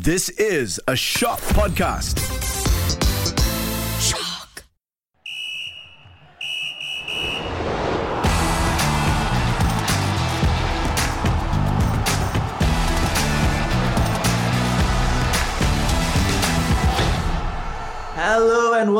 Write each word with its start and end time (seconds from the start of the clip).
This 0.00 0.30
is 0.30 0.80
a 0.88 0.96
Shock 0.96 1.38
Podcast. 1.40 2.51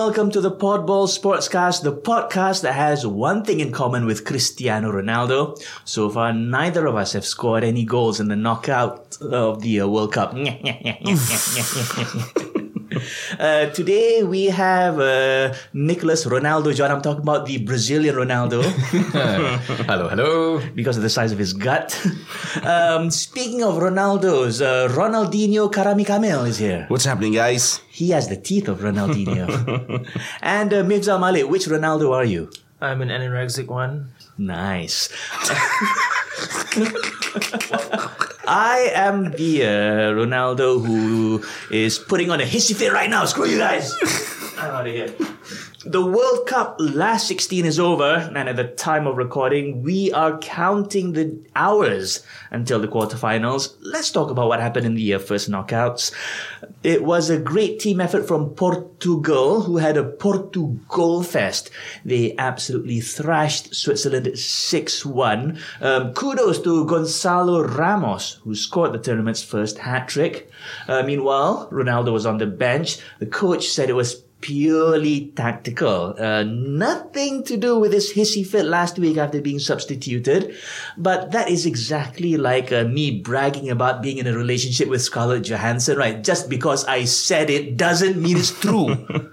Welcome 0.06 0.32
to 0.32 0.40
the 0.40 0.50
Podball 0.50 1.06
Sportscast, 1.06 1.84
the 1.84 1.92
podcast 1.94 2.62
that 2.62 2.72
has 2.72 3.06
one 3.06 3.44
thing 3.44 3.60
in 3.60 3.70
common 3.70 4.04
with 4.04 4.24
Cristiano 4.24 4.90
Ronaldo. 4.90 5.56
So 5.84 6.10
far, 6.10 6.32
neither 6.32 6.86
of 6.86 6.96
us 6.96 7.12
have 7.12 7.24
scored 7.24 7.62
any 7.62 7.84
goals 7.84 8.18
in 8.18 8.26
the 8.26 8.34
knockout 8.34 9.16
of 9.22 9.60
the 9.60 9.82
uh, 9.82 9.86
World 9.86 10.12
Cup. 10.12 10.34
Uh, 13.38 13.66
today 13.70 14.22
we 14.22 14.46
have 14.46 15.00
uh, 15.00 15.54
Nicholas 15.72 16.26
Ronaldo 16.26 16.74
John. 16.74 16.90
I'm 16.90 17.00
talking 17.02 17.22
about 17.22 17.46
the 17.46 17.58
Brazilian 17.58 18.14
Ronaldo 18.14 18.62
hello, 19.88 20.08
hello. 20.08 20.60
because 20.74 20.96
of 20.96 21.02
the 21.02 21.10
size 21.10 21.32
of 21.32 21.38
his 21.38 21.52
gut. 21.52 21.96
um, 22.62 23.10
speaking 23.10 23.62
of 23.62 23.74
Ronaldo's, 23.76 24.60
uh, 24.60 24.88
Ronaldinho 24.92 25.72
Karami 25.72 26.06
Kamel 26.06 26.44
is 26.46 26.58
here. 26.58 26.84
What's 26.88 27.04
happening, 27.04 27.32
guys? 27.32 27.80
He 27.90 28.10
has 28.10 28.28
the 28.28 28.36
teeth 28.36 28.68
of 28.68 28.80
Ronaldinho. 28.80 29.48
and 30.42 30.72
uh, 30.72 30.84
Mirza 30.84 31.18
Malik, 31.18 31.48
which 31.48 31.66
Ronaldo 31.66 32.12
are 32.12 32.24
you? 32.24 32.50
I'm 32.80 33.00
an 33.00 33.08
anorexic 33.08 33.66
one. 33.68 34.12
Nice. 34.36 35.08
I 38.46 38.90
am 38.94 39.30
the 39.30 39.64
uh, 39.64 39.68
Ronaldo 40.12 40.84
who 40.84 41.44
is 41.70 41.98
putting 41.98 42.30
on 42.30 42.40
a 42.40 42.44
hissy 42.44 42.74
fit 42.74 42.92
right 42.92 43.08
now. 43.08 43.24
Screw 43.24 43.46
you 43.46 43.58
guys. 43.58 43.92
I'm 44.58 44.70
out 44.70 44.86
of 44.86 44.92
here. 44.92 45.14
The 45.84 46.04
World 46.04 46.46
Cup 46.46 46.76
last 46.78 47.26
16 47.26 47.66
is 47.66 47.80
over, 47.80 48.30
and 48.36 48.48
at 48.48 48.54
the 48.54 48.68
time 48.68 49.08
of 49.08 49.16
recording, 49.16 49.82
we 49.82 50.12
are 50.12 50.38
counting 50.38 51.12
the 51.12 51.36
hours 51.56 52.24
until 52.52 52.78
the 52.78 52.86
quarterfinals. 52.86 53.74
Let's 53.80 54.12
talk 54.12 54.30
about 54.30 54.46
what 54.46 54.60
happened 54.60 54.86
in 54.86 54.94
the 54.94 55.18
first 55.18 55.50
knockouts. 55.50 56.12
It 56.84 57.02
was 57.02 57.30
a 57.30 57.38
great 57.38 57.80
team 57.80 58.00
effort 58.00 58.28
from 58.28 58.50
Portugal, 58.50 59.62
who 59.62 59.78
had 59.78 59.96
a 59.96 60.04
Portugal 60.04 61.24
fest. 61.24 61.72
They 62.04 62.36
absolutely 62.38 63.00
thrashed 63.00 63.74
Switzerland 63.74 64.26
6-1. 64.26 65.58
Um, 65.80 66.14
kudos 66.14 66.60
to 66.62 66.86
Gonzalo 66.86 67.60
Ramos, 67.60 68.34
who 68.44 68.54
scored 68.54 68.92
the 68.92 68.98
tournament's 68.98 69.42
first 69.42 69.78
hat-trick. 69.78 70.48
Uh, 70.86 71.02
meanwhile, 71.02 71.68
Ronaldo 71.72 72.12
was 72.12 72.24
on 72.24 72.38
the 72.38 72.46
bench. 72.46 72.98
The 73.18 73.26
coach 73.26 73.66
said 73.66 73.90
it 73.90 73.94
was 73.94 74.22
purely 74.42 75.32
tactical. 75.34 76.14
Uh, 76.18 76.42
nothing 76.42 77.42
to 77.44 77.56
do 77.56 77.78
with 77.78 77.92
his 77.94 78.12
hissy 78.12 78.44
fit 78.44 78.66
last 78.66 78.98
week 78.98 79.16
after 79.16 79.40
being 79.40 79.58
substituted. 79.58 80.54
But 80.98 81.32
that 81.32 81.48
is 81.48 81.64
exactly 81.64 82.36
like 82.36 82.70
uh, 82.70 82.84
me 82.84 83.22
bragging 83.22 83.70
about 83.70 84.02
being 84.02 84.18
in 84.18 84.26
a 84.26 84.36
relationship 84.36 84.88
with 84.88 85.00
Scarlett 85.00 85.44
Johansson, 85.44 85.96
right? 85.96 86.22
Just 86.22 86.50
because 86.50 86.84
I 86.84 87.04
said 87.04 87.48
it 87.48 87.78
doesn't 87.78 88.20
mean 88.20 88.36
it's 88.36 88.52
true. 88.52 89.08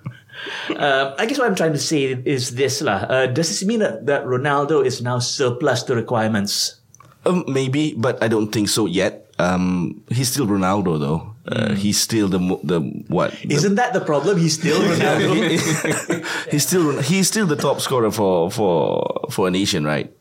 Uh, 0.69 1.13
I 1.19 1.25
guess 1.25 1.37
what 1.37 1.47
I'm 1.47 1.55
trying 1.55 1.73
to 1.73 1.83
say 1.83 2.15
is 2.15 2.55
this 2.55 2.81
lah. 2.81 3.03
Uh, 3.09 3.27
does 3.27 3.49
this 3.49 3.65
mean 3.65 3.79
that, 3.79 4.05
that 4.05 4.23
Ronaldo 4.23 4.85
is 4.85 5.01
now 5.01 5.19
surplus 5.19 5.83
to 5.83 5.95
requirements? 5.95 6.79
Um, 7.25 7.43
maybe, 7.47 7.93
but 7.97 8.23
I 8.23 8.29
don't 8.29 8.47
think 8.47 8.69
so 8.69 8.85
yet. 8.85 9.27
Um, 9.37 10.01
he's 10.09 10.31
still 10.31 10.47
Ronaldo 10.47 10.99
though. 10.99 11.35
Uh, 11.49 11.73
he's 11.73 11.99
still 11.99 12.27
the 12.27 12.37
mo- 12.39 12.59
the 12.63 12.79
what? 13.07 13.31
The- 13.41 13.55
Isn't 13.55 13.75
that 13.75 13.93
the 13.93 14.01
problem? 14.01 14.37
He's 14.37 14.53
still 14.53 14.77
Ronaldo. 14.89 16.23
he's 16.51 16.65
still 16.67 17.01
he's 17.01 17.27
still 17.27 17.47
the 17.47 17.55
top 17.55 17.81
scorer 17.81 18.11
for 18.11 18.51
for 18.51 19.25
for 19.31 19.47
a 19.47 19.51
nation, 19.51 19.83
right? 19.83 20.13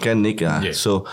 Can 0.00 0.22
Nick? 0.22 0.42
ah? 0.42 0.60
Yeah. 0.62 0.72
So. 0.72 1.06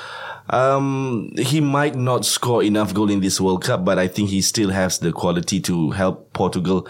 Um, 0.50 1.32
he 1.38 1.62
might 1.62 1.96
not 1.96 2.26
score 2.26 2.62
enough 2.64 2.94
goal 2.94 3.10
in 3.10 3.22
this 3.22 3.40
World 3.40 3.64
Cup, 3.64 3.86
but 3.86 3.98
I 3.98 4.10
think 4.10 4.28
he 4.30 4.42
still 4.42 4.72
has 4.72 5.00
the 5.00 5.14
quality 5.14 5.62
to 5.62 5.92
help 5.92 6.34
Portugal 6.34 6.86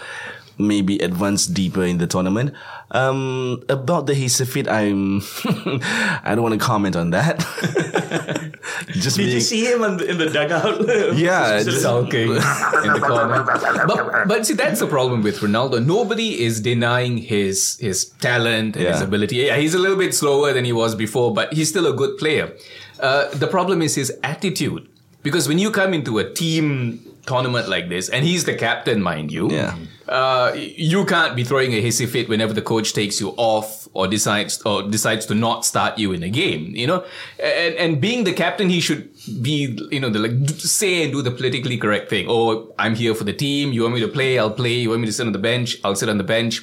maybe 0.57 0.99
advance 0.99 1.45
deeper 1.47 1.83
in 1.83 1.97
the 1.97 2.07
tournament. 2.07 2.53
Um, 2.91 3.63
about 3.69 4.05
the 4.05 4.13
Hisafit, 4.13 4.67
I'm 4.67 5.21
I 6.23 6.35
don't 6.35 6.43
want 6.43 6.53
to 6.53 6.59
comment 6.59 6.95
on 6.95 7.09
that. 7.11 7.39
Just 8.91 9.17
Did 9.17 9.33
you 9.33 9.39
see 9.41 9.65
him 9.65 9.83
in 9.83 9.97
the, 9.97 10.09
in 10.09 10.17
the 10.17 10.29
dugout? 10.29 11.15
Yeah, 11.17 11.61
just- 11.63 11.81
Sulking 11.81 12.29
in 12.29 12.35
the 12.35 13.01
corner. 13.05 13.43
But, 13.87 14.27
but 14.27 14.45
see, 14.45 14.53
that's 14.53 14.79
the 14.79 14.87
problem 14.87 15.21
with 15.23 15.39
Ronaldo. 15.39 15.83
Nobody 15.85 16.41
is 16.43 16.61
denying 16.61 17.17
his 17.17 17.77
his 17.79 18.05
talent 18.05 18.75
and 18.75 18.85
his 18.87 19.01
ability. 19.01 19.37
Yeah, 19.37 19.57
he's 19.57 19.73
a 19.73 19.79
little 19.79 19.97
bit 19.97 20.13
slower 20.13 20.53
than 20.53 20.65
he 20.65 20.73
was 20.73 20.95
before, 20.95 21.33
but 21.33 21.51
he's 21.53 21.69
still 21.69 21.87
a 21.87 21.93
good 21.93 22.17
player. 22.17 22.53
Uh, 22.99 23.29
the 23.35 23.47
problem 23.47 23.81
is 23.81 23.95
his 23.95 24.11
attitude. 24.23 24.87
Because 25.23 25.47
when 25.47 25.57
you 25.59 25.71
come 25.71 25.93
into 25.93 26.19
a 26.19 26.29
team 26.33 26.99
tournament 27.25 27.69
like 27.69 27.89
this, 27.89 28.09
and 28.09 28.25
he's 28.25 28.44
the 28.45 28.53
captain, 28.53 29.01
mind 29.01 29.31
you, 29.31 29.50
Yeah. 29.50 29.75
uh, 30.07 30.51
you 30.56 31.06
can't 31.06 31.35
be 31.35 31.44
throwing 31.44 31.73
a 31.73 31.81
hissy 31.81 32.07
fit 32.07 32.28
whenever 32.28 32.53
the 32.53 32.61
coach 32.61 32.91
takes 32.94 33.19
you 33.22 33.29
off 33.38 33.88
or 33.94 34.07
decides 34.07 34.61
or 34.66 34.84
decides 34.84 35.25
to 35.28 35.35
not 35.35 35.63
start 35.66 35.97
you 35.97 36.12
in 36.12 36.23
a 36.23 36.29
game. 36.29 36.75
You 36.75 36.88
know, 36.88 37.03
and 37.39 37.75
and 37.75 38.01
being 38.01 38.23
the 38.25 38.33
captain, 38.33 38.69
he 38.69 38.79
should 38.81 39.09
be 39.41 39.78
you 39.91 40.00
know 40.01 40.09
the 40.09 40.19
like 40.19 40.50
say 40.50 41.03
and 41.03 41.12
do 41.13 41.22
the 41.22 41.31
politically 41.31 41.78
correct 41.78 42.09
thing. 42.09 42.25
Oh, 42.28 42.73
I'm 42.78 42.95
here 42.95 43.16
for 43.16 43.23
the 43.23 43.33
team. 43.33 43.72
You 43.72 43.83
want 43.83 43.94
me 43.95 44.01
to 44.01 44.07
play? 44.19 44.38
I'll 44.38 44.51
play. 44.51 44.73
You 44.83 44.89
want 44.89 45.01
me 45.01 45.07
to 45.07 45.13
sit 45.13 45.25
on 45.25 45.31
the 45.33 45.39
bench? 45.51 45.78
I'll 45.83 45.95
sit 45.95 46.09
on 46.09 46.17
the 46.17 46.23
bench. 46.35 46.62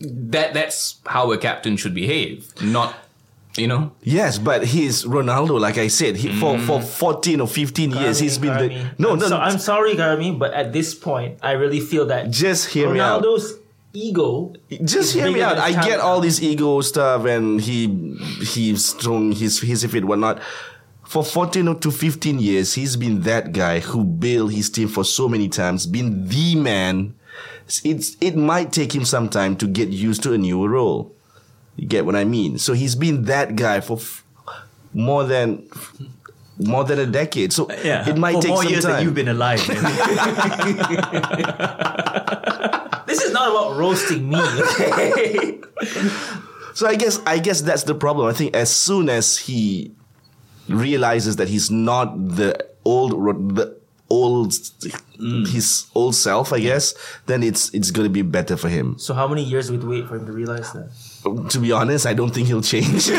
That 0.00 0.54
that's 0.54 0.96
how 1.06 1.30
a 1.32 1.36
captain 1.38 1.76
should 1.76 1.92
behave. 1.94 2.48
Not 2.62 2.94
you 3.56 3.66
know. 3.66 3.92
Yes, 4.02 4.38
but 4.38 4.64
he's 4.64 5.04
Ronaldo. 5.04 5.60
Like 5.60 5.78
I 5.78 5.88
said, 5.88 6.16
he, 6.16 6.28
for 6.40 6.54
Mm. 6.56 6.66
for 6.66 6.80
fourteen 6.82 7.40
or 7.40 7.48
fifteen 7.48 7.90
years, 7.92 8.18
he's 8.18 8.38
been 8.38 8.56
the 8.56 8.68
no 8.98 9.12
I'm, 9.12 9.18
no. 9.18 9.28
so, 9.28 9.36
I'm 9.38 9.58
sorry, 9.58 9.94
Garmi, 9.94 10.38
but 10.38 10.52
at 10.54 10.72
this 10.72 10.94
point, 10.94 11.38
I 11.42 11.52
really 11.52 11.80
feel 11.80 12.06
that 12.06 12.30
just 12.30 12.68
hear 12.70 12.90
me 12.92 13.00
out. 13.00 13.22
Ronaldo's 13.22 13.54
ego. 13.92 14.52
Just 14.84 15.14
hear 15.14 15.30
me 15.30 15.42
out. 15.42 15.58
I 15.58 15.72
get 15.72 15.98
all 16.00 16.20
this 16.20 16.40
ego 16.40 16.80
stuff, 16.80 17.24
and 17.26 17.60
he 17.60 17.88
he's 18.44 18.94
his 19.38 19.60
his 19.60 19.84
if 19.84 19.94
it 19.94 20.04
whatnot. 20.04 20.40
For 21.04 21.24
14 21.24 21.74
to 21.80 21.90
15 21.90 22.38
years, 22.38 22.74
he's 22.74 22.94
been 22.94 23.22
that 23.22 23.50
guy 23.52 23.80
who 23.80 24.04
bailed 24.04 24.52
his 24.52 24.70
team 24.70 24.86
for 24.86 25.02
so 25.02 25.28
many 25.28 25.48
times, 25.48 25.84
been 25.88 26.28
the 26.28 26.54
man. 26.54 27.14
It's, 27.82 28.16
it 28.20 28.36
might 28.36 28.72
take 28.72 28.94
him 28.94 29.04
some 29.04 29.28
time 29.28 29.56
to 29.56 29.66
get 29.66 29.88
used 29.88 30.22
to 30.22 30.32
a 30.34 30.38
new 30.38 30.64
role. 30.68 31.12
You 31.76 31.86
get 31.88 32.04
what 32.04 32.16
I 32.16 32.24
mean? 32.24 32.58
So 32.58 32.72
he's 32.72 32.94
been 32.94 33.24
that 33.24 33.56
guy 33.56 33.80
for 33.80 33.96
f- 33.98 34.24
more 34.92 35.24
than 35.24 35.68
more 36.58 36.84
than 36.84 36.98
a 36.98 37.06
decade. 37.06 37.52
So 37.52 37.68
Yeah, 37.82 38.08
it 38.08 38.16
might 38.18 38.34
for 38.34 38.42
take 38.42 38.50
more 38.50 38.62
some 38.62 38.72
years 38.72 38.84
time. 38.84 38.92
that 38.92 39.02
you've 39.04 39.14
been 39.14 39.28
alive. 39.28 39.60
This 43.06 43.22
is 43.22 43.32
not 43.32 43.50
about 43.50 43.76
roasting 43.76 44.28
me. 44.28 44.38
So 46.72 46.86
I 46.86 46.94
guess 46.94 47.18
I 47.26 47.40
guess 47.40 47.62
that's 47.62 47.82
the 47.82 47.94
problem. 47.96 48.28
I 48.28 48.32
think 48.32 48.54
as 48.54 48.74
soon 48.74 49.08
as 49.08 49.36
he 49.36 49.92
realizes 50.68 51.34
that 51.36 51.48
he's 51.48 51.68
not 51.70 52.14
the 52.36 52.64
old 52.84 53.10
the 53.56 53.76
old 54.08 54.52
mm. 54.52 55.48
his 55.48 55.86
old 55.94 56.14
self, 56.14 56.52
I 56.52 56.60
guess, 56.60 56.94
then 57.26 57.42
it's 57.42 57.74
it's 57.74 57.90
gonna 57.90 58.08
be 58.08 58.22
better 58.22 58.56
for 58.56 58.68
him. 58.68 58.96
so 58.98 59.14
how 59.14 59.26
many 59.26 59.42
years 59.42 59.68
would 59.70 59.82
wait 59.84 60.06
for 60.06 60.16
him 60.16 60.26
to 60.26 60.32
realize 60.32 60.72
that? 60.72 60.90
To 61.22 61.58
be 61.58 61.72
honest, 61.72 62.06
I 62.06 62.14
don't 62.14 62.30
think 62.30 62.46
he'll 62.46 62.62
change. 62.62 63.04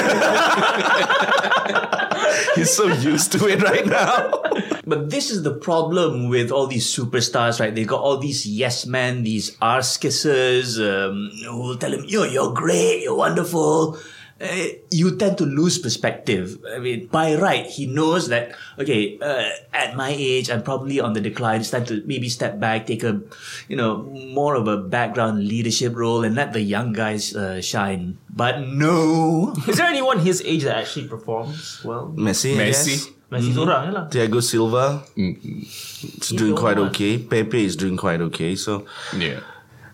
he's 2.55 2.73
so 2.73 2.87
used 2.87 3.31
to 3.33 3.47
it 3.47 3.61
right 3.61 3.85
now. 3.85 4.41
But 4.85 5.09
this 5.09 5.29
is 5.29 5.43
the 5.43 5.53
problem 5.53 6.29
with 6.29 6.51
all 6.51 6.67
these 6.67 6.85
superstars, 6.85 7.59
right? 7.59 7.73
They 7.73 7.85
got 7.85 8.01
all 8.01 8.17
these 8.17 8.45
yes 8.45 8.85
men, 8.85 9.23
these 9.23 9.55
arse 9.61 9.97
kissers, 9.97 10.79
um, 10.79 11.31
who 11.45 11.61
will 11.61 11.77
tell 11.77 11.93
him, 11.93 12.03
yo, 12.07 12.23
you're 12.23 12.53
great, 12.53 13.03
you're 13.03 13.15
wonderful. 13.15 13.97
Uh, 14.41 14.73
you 14.89 15.13
tend 15.21 15.37
to 15.37 15.45
lose 15.45 15.77
perspective. 15.77 16.57
I 16.65 16.79
mean, 16.81 17.05
by 17.13 17.35
right, 17.37 17.61
he 17.69 17.85
knows 17.85 18.27
that, 18.33 18.57
okay, 18.81 19.19
uh, 19.21 19.45
at 19.69 19.93
my 19.95 20.09
age, 20.09 20.49
I'm 20.49 20.63
probably 20.65 20.97
on 20.99 21.13
the 21.13 21.21
decline. 21.21 21.61
It's 21.61 21.69
time 21.69 21.85
to 21.93 22.01
maybe 22.09 22.25
step 22.27 22.57
back, 22.57 22.87
take 22.89 23.03
a, 23.05 23.21
you 23.69 23.77
know, 23.77 24.01
more 24.33 24.55
of 24.57 24.65
a 24.65 24.77
background 24.81 25.45
leadership 25.45 25.93
role 25.95 26.23
and 26.25 26.33
let 26.33 26.53
the 26.53 26.61
young 26.61 26.89
guys 26.91 27.35
uh, 27.37 27.61
shine. 27.61 28.17
But 28.33 28.65
no. 28.65 29.53
Is 29.69 29.77
there 29.77 29.85
anyone 29.85 30.17
his 30.25 30.41
age 30.41 30.63
that 30.65 30.75
actually 30.75 31.05
performs 31.07 31.85
well? 31.85 32.09
Messi, 32.17 32.57
I 32.57 32.73
Messi. 32.73 32.97
guess. 32.97 33.09
Messi 33.31 33.53
seorang 33.55 33.87
je 33.87 33.91
lah. 33.95 34.03
Thiago 34.11 34.41
Silva, 34.43 35.05
is 35.15 36.33
doing 36.35 36.51
quite 36.57 36.75
one. 36.81 36.89
okay. 36.89 37.15
Pepe 37.21 37.63
is 37.63 37.77
doing 37.77 37.95
quite 37.95 38.19
okay. 38.19 38.55
So 38.59 38.83
Yeah. 39.15 39.39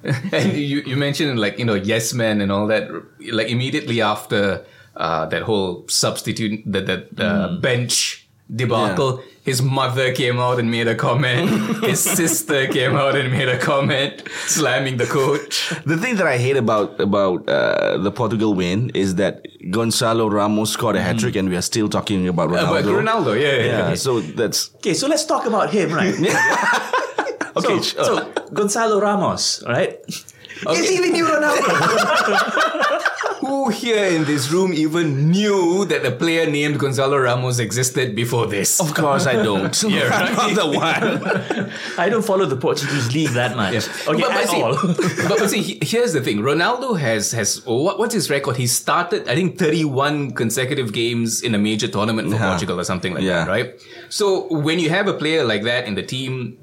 and 0.34 0.54
you, 0.54 0.82
you 0.82 0.96
mentioned 0.96 1.40
like, 1.40 1.60
you 1.60 1.66
know, 1.66 1.74
yes 1.74 2.14
men 2.14 2.42
and 2.42 2.52
all 2.52 2.68
that, 2.68 2.90
like 3.32 3.50
immediately 3.50 4.02
after 4.02 4.66
uh, 4.96 5.26
that 5.28 5.44
whole 5.44 5.88
substitute, 5.88 6.64
that, 6.66 6.86
that 6.88 7.20
uh, 7.20 7.58
bench 7.58 8.28
debacle. 8.54 9.22
His 9.44 9.62
mother 9.62 10.14
came 10.14 10.40
out 10.40 10.60
and 10.60 10.70
made 10.70 10.88
a 10.88 10.96
comment. 10.96 11.50
His 11.86 12.02
sister 12.04 12.68
came 12.68 12.96
out 12.96 13.16
and 13.16 13.32
made 13.32 13.48
a 13.48 13.58
comment, 13.58 14.24
slamming 14.46 14.98
the 14.98 15.06
coach. 15.06 15.74
The 15.86 15.96
thing 15.98 16.18
that 16.18 16.28
I 16.28 16.38
hate 16.38 16.58
about 16.58 17.00
about 17.00 17.48
uh, 17.48 17.98
the 17.98 18.12
Portugal 18.12 18.54
win 18.54 18.90
is 18.94 19.16
that 19.16 19.48
Gonzalo 19.72 20.30
Ramos 20.30 20.72
scored 20.72 20.98
a 20.98 21.02
hat 21.02 21.20
trick, 21.20 21.36
and 21.38 21.50
we 21.50 21.56
are 21.56 21.62
still 21.62 21.88
talking 21.88 22.28
about 22.28 22.50
Ronaldo. 22.50 22.64
Uh, 22.64 22.72
but 22.72 22.86
Ronaldo, 22.86 23.42
yeah, 23.42 23.56
yeah. 23.56 23.90
Yeah, 23.90 23.96
so 23.96 24.20
that's 24.20 24.76
Okay, 24.76 24.94
so 24.94 25.08
let's 25.08 25.26
talk 25.26 25.46
about 25.46 25.70
him, 25.70 25.94
right? 25.94 26.16
okay. 27.58 27.82
so, 27.82 28.04
sure. 28.04 28.06
so 28.06 28.32
Gonzalo 28.54 29.00
Ramos, 29.02 29.64
right? 29.68 30.00
Is 30.08 30.90
he 30.90 30.98
the 31.02 31.12
new 31.12 31.26
Ronaldo? 31.26 33.04
Who 33.42 33.70
here 33.70 34.06
in 34.06 34.26
this 34.26 34.50
room 34.52 34.74
even 34.74 35.30
knew 35.30 35.86
that 35.86 36.04
a 36.04 36.12
player 36.12 36.50
named 36.50 36.80
Gonzalo 36.80 37.18
Ramos 37.18 37.60
existed 37.60 38.16
before 38.16 38.48
this? 38.48 38.80
of 38.82 38.94
course, 38.96 39.28
I 39.28 39.34
don't. 39.34 39.84
Yeah, 39.84 40.08
right. 40.08 40.30
I'm 40.32 40.36
not 40.36 40.56
the 40.56 40.68
one. 40.68 41.72
I 41.98 42.10
don't 42.10 42.26
follow 42.26 42.46
the 42.46 42.58
Portuguese 42.58 43.14
league 43.14 43.30
that 43.30 43.56
much. 43.56 43.76
Okay, 44.08 44.22
but, 44.22 44.32
but 44.32 44.32
at 44.32 44.50
see, 44.50 44.62
all. 44.62 44.76
but, 44.76 45.40
but 45.40 45.50
see, 45.50 45.78
here's 45.84 46.14
the 46.14 46.22
thing. 46.22 46.40
Ronaldo 46.40 47.00
has 47.00 47.32
has 47.32 47.62
oh, 47.68 47.84
what, 47.84 48.00
what's 48.00 48.14
his 48.16 48.30
record? 48.30 48.58
He 48.58 48.66
started, 48.68 49.28
I 49.30 49.36
think, 49.36 49.60
31 49.60 50.32
consecutive 50.32 50.92
games 50.92 51.42
in 51.44 51.54
a 51.54 51.60
major 51.60 51.88
tournament 51.88 52.30
for 52.32 52.36
Yeah. 52.36 52.50
Portugal 52.50 52.80
or 52.80 52.84
something 52.84 53.14
like 53.14 53.24
Yeah. 53.24 53.46
that, 53.46 53.48
right? 53.48 53.80
So 54.10 54.48
when 54.50 54.80
you 54.80 54.90
have 54.90 55.08
a 55.08 55.14
player 55.14 55.44
like 55.44 55.62
that 55.64 55.86
in 55.86 55.94
the 55.94 56.04
team. 56.04 56.58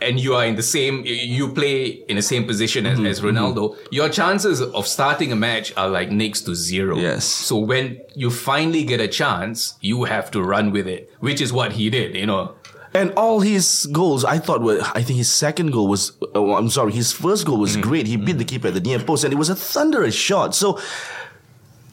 And 0.00 0.20
you 0.20 0.34
are 0.34 0.44
in 0.44 0.56
the 0.56 0.62
same, 0.62 1.02
you- 1.04 1.48
play 1.48 2.04
in 2.08 2.16
the 2.16 2.22
same 2.22 2.44
position 2.46 2.86
as, 2.86 2.98
Mm-hmm. 2.98 3.06
as 3.06 3.20
Ronaldo, 3.20 3.70
mm-hmm. 3.70 3.86
your 3.90 4.08
chances 4.08 4.60
of 4.60 4.86
starting 4.86 5.32
a 5.32 5.36
match 5.36 5.72
are 5.76 5.88
like 5.88 6.10
next 6.10 6.42
to 6.42 6.54
zero. 6.54 6.96
Yes. 6.96 7.24
So 7.24 7.56
when 7.56 8.00
you 8.14 8.30
finally 8.30 8.84
get 8.84 9.00
a 9.00 9.08
chance, 9.08 9.74
you 9.80 10.04
have 10.04 10.30
to 10.32 10.42
run 10.42 10.70
with 10.70 10.86
it, 10.86 11.12
which 11.20 11.40
is 11.40 11.52
what 11.52 11.72
he 11.72 11.90
did, 11.90 12.14
you 12.14 12.26
know. 12.26 12.54
And 12.94 13.12
all 13.16 13.40
his 13.40 13.86
goals, 13.92 14.24
I 14.24 14.38
thought 14.38 14.62
were, 14.62 14.80
I 14.94 15.02
think 15.02 15.18
his 15.18 15.30
second 15.30 15.72
goal 15.72 15.88
was, 15.88 16.12
oh, 16.34 16.54
I'm 16.54 16.70
sorry, 16.70 16.92
his 16.92 17.12
first 17.12 17.46
goal 17.46 17.58
was 17.58 17.72
mm-hmm. 17.72 17.82
great. 17.82 18.06
He 18.06 18.16
beat 18.16 18.32
the 18.32 18.44
mm-hmm. 18.44 18.48
keeper 18.48 18.68
at 18.68 18.74
the 18.74 18.80
near 18.80 18.98
post 18.98 19.24
and 19.24 19.32
it 19.32 19.36
was 19.36 19.50
a 19.50 19.56
thunderous 19.56 20.14
shot. 20.14 20.54
So, 20.54 20.80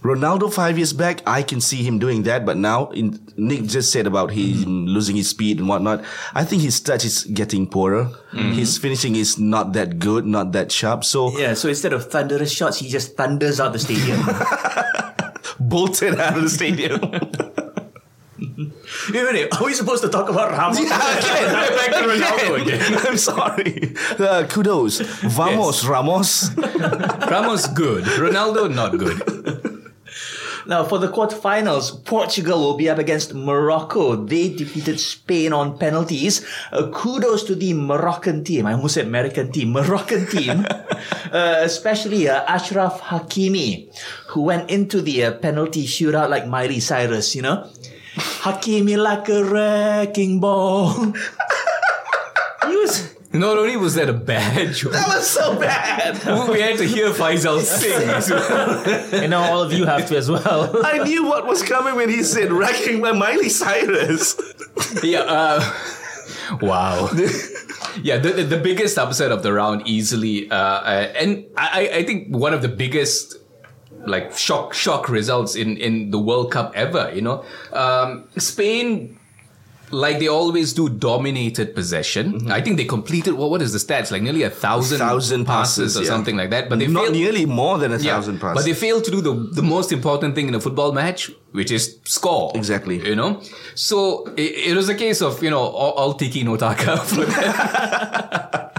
Ronaldo 0.06 0.54
five 0.54 0.78
years 0.78 0.94
back, 0.94 1.24
I 1.26 1.42
can 1.42 1.60
see 1.60 1.82
him 1.82 1.98
doing 1.98 2.24
that, 2.24 2.46
but 2.46 2.58
now, 2.58 2.90
in, 2.92 3.20
Nick 3.38 3.64
just 3.64 3.92
said 3.92 4.06
about 4.06 4.30
him 4.30 4.86
losing 4.86 5.16
his 5.16 5.30
speed 5.30 5.58
and 5.58 5.68
whatnot. 5.68 6.06
I 6.36 6.44
think 6.44 6.62
his 6.62 6.80
touch 6.80 7.04
is 7.04 7.24
getting 7.24 7.66
poorer. 7.66 8.12
His 8.32 8.78
finishing 8.78 9.16
is 9.16 9.40
not 9.40 9.74
that 9.74 9.98
good, 9.98 10.28
not 10.28 10.52
that 10.52 10.72
sharp. 10.72 11.06
So, 11.06 11.36
yeah, 11.40 11.56
so 11.56 11.70
instead 11.70 11.92
of 11.92 12.12
thunderous 12.12 12.52
shots, 12.52 12.78
he 12.78 12.88
just 12.88 13.18
thunders 13.18 13.60
out 13.60 13.74
the 13.74 13.80
stadium. 13.80 14.22
bolted 15.60 16.20
out 16.20 16.38
of 16.38 16.44
the 16.44 16.50
stadium. 16.50 17.02
Wait 19.12 19.24
minute, 19.24 19.60
are 19.60 19.66
we 19.66 19.74
supposed 19.74 20.04
to 20.04 20.10
talk 20.10 20.30
about 20.30 20.52
Ramos? 20.52 20.80
Back 20.90 21.92
to 21.92 22.08
Ronaldo 22.08 22.62
again. 22.62 23.08
I'm 23.08 23.18
sorry. 23.18 23.96
Uh, 24.20 24.46
kudos. 24.48 25.00
Vamos, 25.24 25.86
Ramos. 25.86 26.56
Ramos 26.56 27.68
good, 27.68 28.04
Ronaldo 28.04 28.74
not 28.74 28.98
good. 28.98 29.35
Now, 30.68 30.84
for 30.84 30.98
the 30.98 31.08
quarterfinals, 31.08 32.04
Portugal 32.06 32.60
will 32.60 32.78
be 32.78 32.90
up 32.90 32.98
against 32.98 33.34
Morocco. 33.34 34.16
They 34.16 34.50
defeated 34.50 35.00
Spain 35.00 35.54
on 35.54 35.78
penalties. 35.78 36.46
Uh, 36.72 36.90
kudos 36.92 37.44
to 37.44 37.56
the 37.56 37.74
Moroccan 37.74 38.44
team. 38.44 38.66
I 38.66 38.74
almost 38.74 38.96
said 38.96 39.06
American 39.06 39.52
team. 39.52 39.72
Moroccan 39.72 40.26
team. 40.26 40.66
uh, 41.32 41.60
especially 41.62 42.28
uh, 42.28 42.46
Achraf 42.46 43.00
Hakimi, 43.00 43.90
who 44.30 44.42
went 44.42 44.70
into 44.72 45.02
the 45.02 45.26
uh, 45.26 45.32
penalty 45.34 45.86
shootout 45.86 46.30
like 46.30 46.48
Miley 46.48 46.80
Cyrus, 46.80 47.36
you 47.36 47.42
know? 47.44 47.70
Hakimi 48.16 48.98
like 48.98 49.30
a 49.30 49.44
wrecking 49.44 50.40
ball. 50.40 50.94
he 52.68 52.76
was... 52.76 53.15
Not 53.40 53.58
only 53.58 53.78
was 53.78 53.96
that 53.96 54.10
a 54.10 54.14
bad 54.14 54.74
joke, 54.74 54.94
That 54.94 55.08
was 55.08 55.30
so 55.30 55.60
bad. 55.60 56.14
we 56.50 56.62
had 56.62 56.78
to 56.78 56.86
hear 56.86 57.10
Faisal 57.12 57.60
sing. 57.62 58.10
as 58.10 58.30
well. 58.30 58.84
And 59.22 59.30
now 59.32 59.44
all 59.52 59.62
of 59.62 59.72
you 59.74 59.86
have 59.86 60.08
to 60.08 60.18
as 60.18 60.30
well. 60.30 60.72
I 60.86 61.00
knew 61.04 61.26
what 61.26 61.46
was 61.46 61.62
coming 61.64 61.96
when 61.96 62.10
he 62.10 62.24
said 62.24 62.52
wrecking 62.52 63.02
by 63.02 63.12
Miley 63.12 63.50
Cyrus. 63.50 64.36
yeah. 65.04 65.20
Uh, 65.20 65.74
wow. 66.62 67.10
yeah, 68.02 68.18
the, 68.18 68.32
the 68.38 68.44
the 68.44 68.58
biggest 68.58 68.98
upset 68.98 69.32
of 69.32 69.44
the 69.44 69.52
round 69.54 69.88
easily, 69.88 70.50
uh, 70.52 70.56
uh, 70.56 71.14
and 71.16 71.46
I 71.58 71.90
I 71.94 72.04
think 72.04 72.36
one 72.36 72.54
of 72.54 72.62
the 72.62 72.68
biggest 72.70 73.36
like 74.06 74.38
shock 74.38 74.74
shock 74.74 75.10
results 75.10 75.56
in 75.56 75.78
in 75.78 76.12
the 76.12 76.20
World 76.20 76.52
Cup 76.52 76.72
ever. 76.76 77.12
You 77.14 77.22
know, 77.22 77.44
um, 77.74 78.28
Spain. 78.38 79.20
Like 79.92 80.20
they 80.20 80.28
always 80.28 80.74
do, 80.74 80.90
dominated 80.90 81.76
possession. 81.76 82.50
I 82.52 82.60
think 82.62 82.78
they 82.78 82.86
completed 82.86 83.34
what? 83.36 83.50
What 83.50 83.62
is 83.62 83.72
the 83.72 83.78
stats? 83.80 84.12
Like 84.12 84.22
nearly 84.24 84.44
a 84.44 84.50
thousand, 84.50 84.98
Thousand 85.00 85.46
passes, 85.46 85.94
passes, 85.94 85.98
or 85.98 86.04
yeah. 86.04 86.10
something 86.10 86.36
like 86.36 86.50
that. 86.50 86.70
But 86.70 86.80
they 86.80 86.88
Not 86.88 87.04
failed. 87.04 87.14
nearly 87.16 87.46
more 87.46 87.78
than 87.78 87.92
a 87.94 87.98
Yeah, 87.98 88.16
thousand 88.16 88.40
passes. 88.40 88.56
But 88.64 88.66
they 88.66 88.74
failed 88.74 89.04
to 89.06 89.12
do 89.12 89.22
the, 89.22 89.34
the 89.54 89.62
most 89.62 89.92
important 89.92 90.36
thing 90.36 90.48
in 90.48 90.56
a 90.56 90.60
football 90.60 90.92
match, 90.92 91.30
which 91.52 91.72
is 91.72 92.00
score. 92.04 92.52
Exactly. 92.56 93.08
You 93.08 93.16
know? 93.16 93.42
So 93.76 94.26
it, 94.36 94.70
it 94.72 94.76
was 94.76 94.90
a 94.90 94.96
case 94.96 95.22
of, 95.22 95.42
you 95.44 95.50
know, 95.52 95.60
all, 95.60 95.92
all 95.94 96.14
tiki 96.16 96.44
no 96.44 96.58
taka 96.58 96.98
for. 97.10 97.26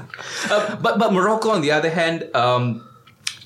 Uh, 0.49 0.77
but, 0.77 0.97
but 0.99 1.13
Morocco, 1.13 1.51
on 1.51 1.61
the 1.61 1.73
other 1.73 1.91
hand, 1.91 2.29
um, 2.35 2.87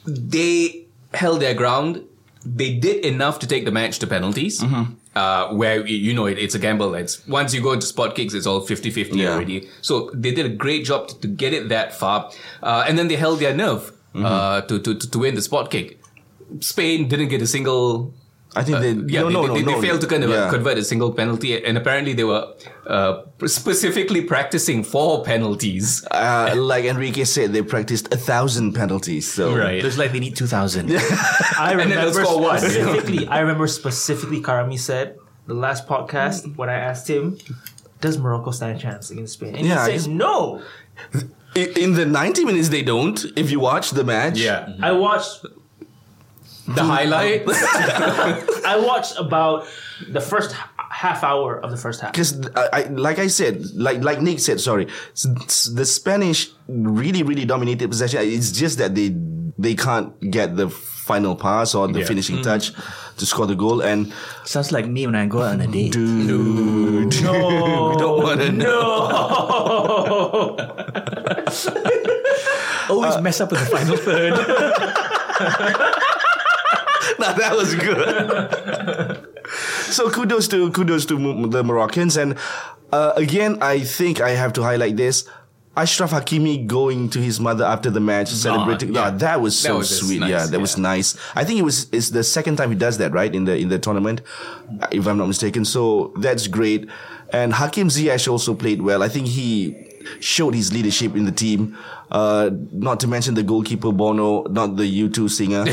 they 0.05 0.87
held 1.15 1.41
their 1.41 1.55
ground. 1.55 2.05
They 2.45 2.75
did 2.75 3.05
enough 3.07 3.39
to 3.39 3.47
take 3.47 3.65
the 3.65 3.71
match 3.71 3.99
to 4.01 4.07
penalties. 4.07 4.61
Mm-hmm. 4.61 4.93
Uh, 5.13 5.49
where 5.55 5.85
you 5.87 6.15
know 6.15 6.27
it, 6.27 6.39
it's 6.39 6.55
a 6.55 6.59
gamble. 6.59 6.95
It's 6.95 7.27
once 7.27 7.53
you 7.53 7.61
go 7.61 7.73
into 7.73 7.85
spot 7.85 8.15
kicks, 8.15 8.33
it's 8.33 8.47
all 8.47 8.61
50-50 8.61 9.17
Yeah. 9.17 9.33
already. 9.35 9.69
So 9.83 10.09
they 10.15 10.31
did 10.31 10.47
a 10.47 10.49
great 10.51 10.85
job 10.85 11.09
to, 11.09 11.21
to 11.23 11.27
get 11.27 11.53
it 11.53 11.69
that 11.69 11.93
far, 11.93 12.31
uh, 12.63 12.85
and 12.87 12.97
then 12.97 13.09
they 13.09 13.17
held 13.17 13.41
their 13.41 13.55
nerve 13.55 13.93
Mm-hmm. 14.15 14.25
uh, 14.27 14.61
to, 14.63 14.79
to 14.81 14.95
to 14.95 15.19
win 15.21 15.35
the 15.37 15.43
spot 15.43 15.71
kick. 15.71 16.01
Spain 16.61 17.09
didn't 17.09 17.29
get 17.29 17.43
a 17.43 17.47
single. 17.47 18.13
I 18.57 18.63
think 18.65 18.79
they, 18.81 18.91
Uh, 18.91 19.05
Yeah, 19.07 19.21
no, 19.23 19.27
they, 19.29 19.33
no, 19.33 19.43
they, 19.43 19.49
no, 19.49 19.55
they, 19.55 19.63
no. 19.77 19.81
failed 19.81 20.01
to 20.01 20.07
kind 20.09 20.25
of 20.25 20.31
uh, 20.31 20.35
Yeah. 20.35 20.51
convert 20.51 20.77
a 20.79 20.85
single 20.85 21.13
penalty, 21.13 21.65
and 21.65 21.79
apparently 21.79 22.15
they 22.15 22.25
were 22.25 22.45
uh, 22.87 23.23
specifically 23.47 24.23
practicing 24.23 24.83
for 24.83 25.23
penalties. 25.25 26.05
Uh, 26.11 26.53
like 26.57 26.85
Enrique 26.85 27.25
said, 27.25 27.53
they 27.53 27.63
practiced 27.63 28.13
a 28.13 28.17
thousand 28.17 28.73
penalties. 28.75 29.31
So 29.33 29.57
right. 29.57 29.83
Looks 29.83 29.99
like 29.99 30.11
they 30.13 30.19
need 30.21 30.35
2,000. 30.37 30.91
I 31.59 31.75
then 31.77 31.89
they'll 31.91 32.09
remember 32.13 32.25
one. 32.49 32.59
specifically. 32.59 33.27
I 33.37 33.39
remember 33.41 33.67
specifically. 33.69 34.41
Karami 34.41 34.79
said 34.79 35.17
the 35.47 35.55
last 35.55 35.87
podcast 35.87 36.57
when 36.57 36.69
I 36.69 36.75
asked 36.91 37.09
him, 37.09 37.39
"Does 38.01 38.19
Morocco 38.19 38.51
stand 38.51 38.77
a 38.79 38.81
chance 38.81 39.11
against 39.11 39.35
Spain?" 39.35 39.55
And 39.55 39.67
Yeah, 39.67 39.85
he 39.87 39.93
he's- 39.93 40.05
said, 40.05 40.13
"No." 40.13 40.61
In 41.55 41.95
the 41.95 42.07
90 42.07 42.45
minutes, 42.45 42.69
they 42.69 42.83
don't. 42.83 43.19
If 43.37 43.51
you 43.51 43.59
watch 43.61 43.91
the 43.91 44.05
match, 44.05 44.39
yeah 44.39 44.73
I 44.83 44.93
watched. 44.93 45.45
The 46.75 46.85
highlight. 46.85 47.43
I 48.67 48.77
watched 48.85 49.19
about 49.19 49.67
the 50.09 50.21
first 50.21 50.55
half 50.91 51.23
hour 51.25 51.59
of 51.61 51.71
the 51.71 51.77
first 51.77 52.01
half. 52.01 52.13
Because 52.13 52.41
I, 52.57 52.61
uh, 52.61 52.69
I, 52.73 52.83
like 52.89 53.19
I 53.19 53.27
said, 53.29 53.65
like 53.75 54.03
like 54.03 54.21
Nick 54.21 54.41
said, 54.41 54.61
sorry, 54.61 54.87
s- 55.13 55.27
s- 55.45 55.65
the 55.75 55.85
Spanish 55.87 56.51
really 56.69 57.23
really 57.23 57.45
dominated 57.45 57.89
possession. 57.91 58.21
It's 58.23 58.53
just 58.53 58.79
that 58.79 58.95
they 58.95 59.15
they 59.59 59.75
can't 59.75 60.19
get 60.31 60.57
the 60.57 60.69
final 60.71 61.35
pass 61.37 61.75
or 61.75 61.89
the 61.89 62.01
Yeah. 62.01 62.07
finishing 62.07 62.37
hmm. 62.37 62.43
touch 62.43 62.73
to 63.19 63.27
score 63.27 63.47
the 63.47 63.55
goal. 63.57 63.83
And 63.83 64.13
Sounds 64.45 64.71
like 64.73 64.87
me 64.87 65.07
when 65.07 65.15
I 65.17 65.27
go 65.27 65.43
out 65.43 65.55
on 65.55 65.61
a 65.61 65.67
date. 65.67 65.93
dude, 65.93 67.23
No, 67.23 67.33
we 67.91 67.97
don't 67.99 68.23
want 68.23 68.41
to 68.41 68.53
know. 68.53 68.71
Always 72.91 73.21
mess 73.23 73.41
up 73.41 73.51
with 73.53 73.61
the 73.61 73.67
final 73.67 73.97
third. 73.97 74.35
Nah, 77.23 77.33
that 77.35 77.55
was 77.57 77.75
good. 77.75 78.01
so 79.93 80.11
kudos 80.11 80.49
to 80.49 80.71
kudos 80.73 81.07
to 81.07 81.17
the 81.49 81.63
Moroccans, 81.63 82.17
and 82.17 82.37
uh, 82.93 83.13
again, 83.17 83.59
I 83.61 83.81
think 83.81 84.21
I 84.21 84.31
have 84.31 84.53
to 84.55 84.63
highlight 84.63 84.97
this. 84.97 85.29
Achraf 85.77 86.09
Hakimi 86.11 86.67
going 86.67 87.09
to 87.11 87.21
his 87.21 87.39
mother 87.39 87.65
after 87.65 87.91
the 87.91 88.01
match, 88.01 88.29
celebrating. 88.29 88.93
yeah. 88.93 89.03
Ah, 89.03 89.11
that 89.11 89.41
was 89.41 89.55
That 89.63 89.69
so 89.69 89.79
was 89.79 90.01
sweet. 90.01 90.19
nice, 90.21 90.31
yeah, 90.31 90.47
that 90.47 90.61
was 90.61 90.77
nice. 90.77 91.17
I 91.37 91.45
think 91.45 91.61
it 91.61 91.63
was 91.63 91.87
it's 91.93 92.11
the 92.11 92.25
second 92.25 92.57
time 92.57 92.71
he 92.71 92.77
does 92.77 92.99
that, 92.99 93.13
right? 93.13 93.33
In 93.33 93.45
the 93.45 93.57
in 93.57 93.69
the 93.69 93.79
tournament, 93.79 94.21
if 94.91 95.07
I'm 95.07 95.17
not 95.17 95.29
mistaken. 95.29 95.65
So 95.65 96.13
that's 96.19 96.49
great. 96.49 96.89
And 97.33 97.53
Hakim 97.53 97.89
Ziyech 97.89 98.27
also 98.29 98.55
played 98.55 98.83
well. 98.83 99.03
I 99.05 99.09
think 99.09 99.29
he 99.29 99.77
showed 100.19 100.55
his 100.55 100.73
leadership 100.73 101.15
in 101.15 101.25
the 101.25 101.33
team. 101.33 101.77
Uh, 102.11 102.51
not 102.73 103.01
to 103.01 103.07
mention 103.07 103.35
the 103.35 103.43
goalkeeper 103.43 103.93
Bono, 103.93 104.43
not 104.45 104.77
the 104.77 105.09
U2 105.09 105.31
singer. 105.31 105.65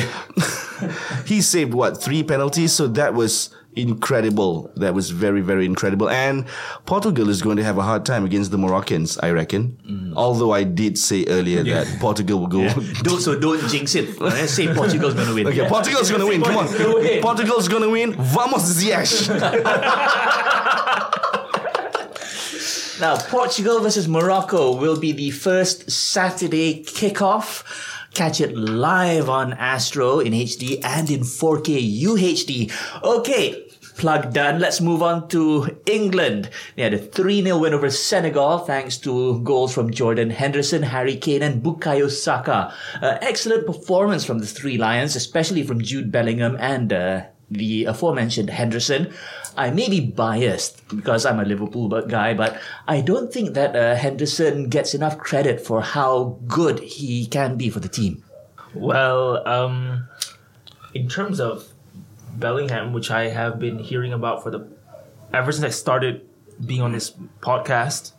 he 1.25 1.41
saved 1.41 1.73
what 1.73 2.01
three 2.01 2.23
penalties, 2.23 2.73
so 2.73 2.87
that 2.87 3.13
was 3.13 3.49
incredible. 3.75 4.71
That 4.75 4.93
was 4.93 5.09
very 5.11 5.41
very 5.41 5.65
incredible. 5.65 6.09
And 6.09 6.45
Portugal 6.85 7.29
is 7.29 7.41
going 7.41 7.57
to 7.57 7.63
have 7.63 7.77
a 7.77 7.81
hard 7.81 8.05
time 8.05 8.25
against 8.25 8.51
the 8.51 8.57
Moroccans, 8.57 9.17
I 9.19 9.31
reckon. 9.31 9.77
Mm. 9.89 10.13
Although 10.15 10.51
I 10.51 10.63
did 10.63 10.97
say 10.97 11.25
earlier 11.27 11.63
that 11.63 11.87
Portugal 11.99 12.39
will 12.39 12.47
go. 12.47 12.69
don't, 13.01 13.21
so 13.21 13.39
don't 13.39 13.67
jinx 13.69 13.95
it. 13.95 14.19
Let's 14.21 14.53
say 14.53 14.73
Portugal's 14.73 15.13
going 15.13 15.27
to 15.27 15.33
win. 15.33 15.47
Okay, 15.47 15.67
Portugal's 15.67 16.11
gonna 16.11 16.27
win. 16.27 16.43
Come 16.43 16.57
on, 16.57 16.67
Portugal's 16.67 16.87
gonna 16.87 17.03
win. 17.03 17.21
Portugal's 17.21 17.67
gonna 17.67 17.89
win. 17.89 18.13
Vamos 18.13 18.63
Ziyech. 18.63 19.27
Now, 22.99 23.15
Portugal 23.15 23.79
versus 23.79 24.07
Morocco 24.07 24.75
will 24.75 24.99
be 24.99 25.11
the 25.11 25.29
first 25.29 25.91
Saturday 25.91 26.83
kickoff. 26.83 27.63
Catch 28.15 28.41
it 28.41 28.57
live 28.57 29.29
on 29.29 29.53
Astro 29.53 30.19
in 30.19 30.33
HD 30.33 30.83
and 30.83 31.07
in 31.11 31.19
4K 31.19 32.01
UHD. 32.01 33.03
Okay, 33.03 33.67
plug 33.97 34.33
done. 34.33 34.59
Let's 34.59 34.81
move 34.81 35.03
on 35.03 35.27
to 35.27 35.77
England. 35.85 36.49
They 36.75 36.81
had 36.81 36.95
a 36.95 36.97
3-0 36.97 37.61
win 37.61 37.75
over 37.75 37.91
Senegal 37.91 38.59
thanks 38.59 38.97
to 38.99 39.41
goals 39.41 39.75
from 39.75 39.91
Jordan 39.91 40.31
Henderson, 40.31 40.81
Harry 40.81 41.17
Kane 41.17 41.43
and 41.43 41.61
Bukayo 41.61 42.09
Saka. 42.09 42.73
Uh, 42.99 43.19
excellent 43.21 43.67
performance 43.67 44.25
from 44.25 44.39
the 44.39 44.47
three 44.47 44.79
Lions, 44.79 45.15
especially 45.15 45.61
from 45.61 45.81
Jude 45.83 46.11
Bellingham 46.11 46.57
and 46.59 46.91
uh, 46.91 47.25
the 47.49 47.85
aforementioned 47.85 48.49
Henderson. 48.49 49.13
I 49.55 49.71
may 49.71 49.89
be 49.89 50.01
biased 50.01 50.87
because 50.89 51.25
I'm 51.25 51.39
a 51.39 51.45
Liverpool 51.45 51.89
guy, 52.03 52.33
but 52.33 52.59
I 52.87 53.01
don't 53.01 53.33
think 53.33 53.53
that 53.55 53.75
uh, 53.75 53.95
Henderson 53.95 54.69
gets 54.69 54.93
enough 54.93 55.17
credit 55.17 55.59
for 55.61 55.81
how 55.81 56.37
good 56.47 56.79
he 56.79 57.25
can 57.25 57.57
be 57.57 57.69
for 57.69 57.79
the 57.79 57.89
team. 57.89 58.23
Well, 58.75 59.47
um, 59.47 60.07
in 60.93 61.09
terms 61.09 61.39
of 61.39 61.69
Bellingham, 62.35 62.93
which 62.93 63.09
I 63.09 63.29
have 63.29 63.59
been 63.59 63.79
hearing 63.79 64.13
about 64.13 64.43
for 64.43 64.51
the 64.51 64.67
ever 65.33 65.51
since 65.51 65.65
I 65.65 65.69
started 65.69 66.27
being 66.63 66.81
on 66.81 66.91
this 66.91 67.11
podcast, 67.41 68.11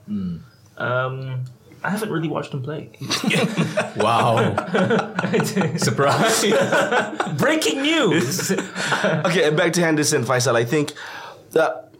um, 0.76 1.44
I 1.84 1.90
haven't 1.90 2.10
really 2.10 2.28
watched 2.28 2.52
him 2.52 2.62
play. 2.62 2.90
Wow. 3.96 4.54
Surprise. 5.76 6.44
Breaking 7.36 7.82
news! 7.82 8.50
okay, 8.52 9.48
and 9.48 9.56
back 9.56 9.72
to 9.74 9.80
Henderson, 9.80 10.24
Faisal. 10.24 10.54
I 10.54 10.64
think 10.64 10.92
that 11.52 11.92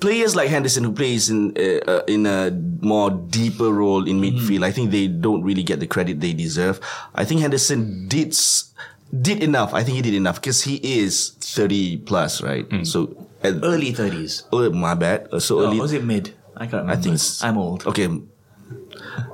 players 0.00 0.34
like 0.34 0.48
Henderson 0.48 0.82
who 0.84 0.92
plays 0.92 1.30
in 1.30 1.56
uh, 1.56 1.80
uh, 1.90 2.02
in 2.06 2.26
a 2.26 2.50
more 2.80 3.10
deeper 3.10 3.70
role 3.72 4.06
in 4.08 4.20
midfield, 4.20 4.64
I 4.64 4.72
think 4.72 4.90
they 4.90 5.06
don't 5.06 5.42
really 5.42 5.62
get 5.62 5.78
the 5.80 5.86
credit 5.86 6.20
they 6.20 6.32
deserve. 6.32 6.80
I 7.14 7.24
think 7.24 7.40
Henderson 7.40 8.08
did 8.08 8.28
s- 8.28 8.72
did 9.14 9.42
enough. 9.42 9.74
I 9.74 9.84
think 9.84 9.96
he 9.96 10.02
did 10.02 10.14
enough 10.14 10.40
because 10.40 10.62
he 10.62 10.76
is 10.82 11.30
thirty 11.40 11.98
plus, 11.98 12.42
right? 12.42 12.66
So 12.86 13.14
at, 13.42 13.54
Early 13.62 13.92
30s. 13.92 14.44
oh, 14.52 14.70
my 14.70 14.94
bad. 14.94 15.28
Uh, 15.32 15.40
So 15.40 15.60
Oh, 15.60 15.66
early. 15.66 15.80
was 15.80 15.92
it 15.92 16.04
mid? 16.04 16.34
I 16.56 16.66
can't 16.66 16.82
remember. 16.84 16.92
I 16.92 16.96
think 16.96 17.18
I'm 17.42 17.56
old. 17.58 17.86
Okay. 17.86 18.08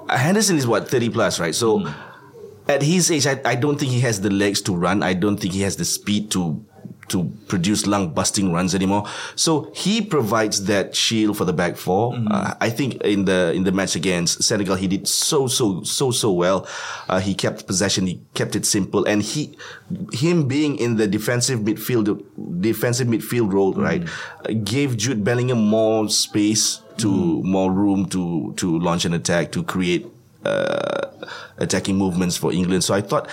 Henderson 0.08 0.56
is 0.56 0.66
what, 0.66 0.88
30 0.88 1.10
plus, 1.10 1.40
right? 1.40 1.54
So 1.54 1.80
hmm. 1.80 2.70
at 2.70 2.82
his 2.82 3.10
age, 3.10 3.26
I, 3.26 3.40
I 3.44 3.54
don't 3.54 3.78
think 3.78 3.92
he 3.92 4.00
has 4.00 4.20
the 4.20 4.30
legs 4.30 4.60
to 4.62 4.74
run. 4.74 5.02
I 5.02 5.14
don't 5.14 5.36
think 5.36 5.54
he 5.54 5.62
has 5.62 5.76
the 5.76 5.84
speed 5.84 6.30
to 6.32 6.64
to 7.08 7.30
produce 7.48 7.86
lung 7.86 8.10
busting 8.12 8.52
runs 8.52 8.74
anymore. 8.74 9.04
So 9.34 9.70
he 9.74 10.02
provides 10.02 10.64
that 10.66 10.94
shield 10.94 11.36
for 11.36 11.44
the 11.44 11.52
back 11.52 11.76
4 11.76 12.14
Uh, 12.30 12.54
I 12.60 12.70
think 12.70 13.00
in 13.02 13.24
the 13.24 13.52
in 13.54 13.64
the 13.64 13.72
match 13.72 13.96
against 13.96 14.42
Senegal, 14.42 14.76
he 14.76 14.88
did 14.88 15.06
so 15.08 15.46
so 15.46 15.82
so 15.82 16.10
so 16.10 16.32
well. 16.32 16.66
Uh, 17.08 17.20
he 17.20 17.34
kept 17.34 17.66
possession, 17.66 18.06
he 18.06 18.20
kept 18.34 18.56
it 18.56 18.66
simple, 18.66 19.04
and 19.04 19.22
he 19.22 19.56
him 20.12 20.48
being 20.48 20.76
in 20.78 20.96
the 20.96 21.06
defensive 21.06 21.60
midfield 21.60 22.24
defensive 22.60 23.06
midfield 23.08 23.52
role, 23.52 23.72
right, 23.74 24.02
uh, 24.44 24.52
gave 24.64 24.96
Jude 24.96 25.22
Bellingham 25.24 25.58
more 25.58 26.08
space 26.08 26.80
to 26.98 27.42
more 27.42 27.72
room 27.72 28.06
to 28.06 28.52
to 28.56 28.78
launch 28.78 29.04
an 29.04 29.14
attack 29.14 29.52
to 29.52 29.62
create 29.62 30.06
uh, 30.44 31.10
attacking 31.58 31.96
movements 31.96 32.36
for 32.36 32.52
England. 32.52 32.84
So 32.84 32.94
I 32.94 33.00
thought, 33.00 33.28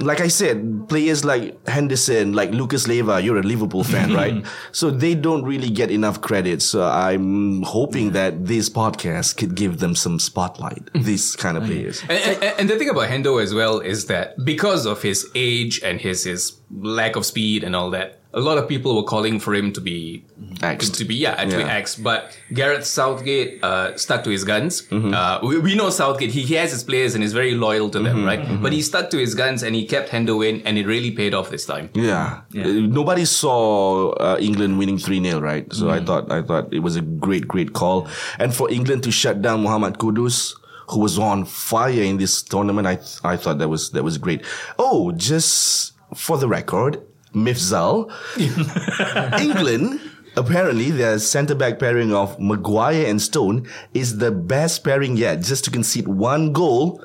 like 0.00 0.20
I 0.20 0.28
said, 0.28 0.88
players 0.88 1.24
like 1.24 1.66
Henderson, 1.66 2.32
like 2.32 2.50
Lucas 2.50 2.86
Leiva, 2.88 3.20
you're 3.20 3.38
a 3.38 3.42
Liverpool 3.42 3.84
fan, 3.84 4.12
right? 4.14 4.44
So 4.72 4.90
they 4.90 5.14
don't 5.14 5.44
really 5.44 5.70
get 5.70 5.90
enough 5.90 6.20
credit. 6.20 6.62
So 6.62 6.84
I'm 6.84 7.62
hoping 7.62 8.12
that 8.12 8.46
this 8.46 8.68
podcast 8.68 9.36
could 9.36 9.54
give 9.54 9.78
them 9.78 9.94
some 9.94 10.18
spotlight. 10.18 10.90
These 10.94 11.36
kind 11.36 11.56
of 11.56 11.64
players. 11.64 12.02
And, 12.02 12.12
and, 12.12 12.60
and 12.60 12.70
the 12.70 12.76
thing 12.76 12.88
about 12.88 13.08
Hendo 13.08 13.42
as 13.42 13.54
well 13.54 13.80
is 13.80 14.06
that 14.06 14.42
because 14.44 14.86
of 14.86 15.02
his 15.02 15.28
age 15.34 15.80
and 15.82 16.00
his 16.00 16.24
his 16.24 16.60
lack 16.70 17.16
of 17.16 17.24
speed 17.24 17.64
and 17.64 17.76
all 17.76 17.90
that, 17.90 18.20
a 18.34 18.40
lot 18.40 18.58
of 18.58 18.68
people 18.68 18.96
were 18.96 19.04
calling 19.14 19.38
for 19.40 19.54
him 19.54 19.72
to 19.72 19.80
be 19.80 20.24
Axed. 20.62 20.94
to 20.96 21.04
be 21.04 21.14
yeah 21.14 21.34
actually 21.42 21.64
Yeah. 21.64 21.78
axed. 21.78 22.02
But 22.02 22.20
Gareth 22.52 22.84
Southgate 22.86 23.62
uh, 23.62 23.96
stuck 23.96 24.24
to 24.24 24.30
his 24.30 24.44
guns. 24.44 24.82
Mm-hmm. 24.82 25.14
Uh, 25.14 25.38
we, 25.48 25.58
we 25.60 25.74
know 25.74 25.90
Southgate; 25.90 26.30
he, 26.32 26.42
he 26.42 26.54
has 26.54 26.70
his 26.72 26.82
players 26.82 27.14
and 27.14 27.22
is 27.24 27.32
very 27.32 27.54
loyal 27.54 27.88
to 27.90 27.98
Mm-hmm. 27.98 28.08
them, 28.08 28.24
right? 28.24 28.62
But 28.62 28.72
he 28.72 28.82
stuck 28.82 29.10
to 29.10 29.18
his 29.18 29.34
guns 29.34 29.62
and 29.62 29.74
he 29.74 29.86
kept 29.86 30.10
Hendo 30.10 30.36
in, 30.48 30.60
and 30.66 30.76
it 30.78 30.86
really 30.86 31.10
paid 31.10 31.32
off 31.34 31.50
this 31.50 31.64
time. 31.66 31.90
Yeah. 31.94 32.40
Uh, 32.56 32.68
Nobody 33.00 33.24
saw 33.24 34.10
uh, 34.12 34.36
England 34.40 34.78
winning 34.78 34.98
3-0, 34.98 35.40
right? 35.40 35.72
So 35.72 35.90
I 35.90 36.00
thought 36.04 36.30
I 36.30 36.42
thought 36.42 36.72
it 36.72 36.80
was 36.80 36.96
a 36.96 37.02
great 37.26 37.46
great 37.48 37.72
call. 37.72 38.08
And 38.38 38.54
for 38.54 38.70
England 38.70 39.02
to 39.04 39.10
shut 39.10 39.42
down 39.42 39.62
Muhammad 39.62 39.98
Kudus 39.98 40.54
who 40.90 41.00
was 41.00 41.18
on 41.18 41.44
fire 41.46 42.02
in 42.10 42.18
this 42.18 42.42
tournament, 42.42 42.86
I 42.86 42.96
th- 42.96 43.18
I 43.24 43.36
thought 43.38 43.56
that 43.58 43.68
was 43.68 43.90
that 43.92 44.04
was 44.04 44.18
great. 44.18 44.44
Oh, 44.78 45.12
just 45.12 45.92
for 46.14 46.36
the 46.36 46.46
record, 46.46 47.00
Mifzal, 47.34 48.10
England 49.40 50.00
Apparently, 50.36 50.90
their 50.90 51.18
centre 51.20 51.54
back 51.54 51.78
pairing 51.78 52.12
of 52.12 52.38
Maguire 52.40 53.06
and 53.06 53.22
Stone 53.22 53.68
is 53.92 54.18
the 54.18 54.32
best 54.32 54.82
pairing 54.82 55.16
yet, 55.16 55.42
just 55.42 55.64
to 55.64 55.70
concede 55.70 56.08
one 56.08 56.52
goal, 56.52 57.00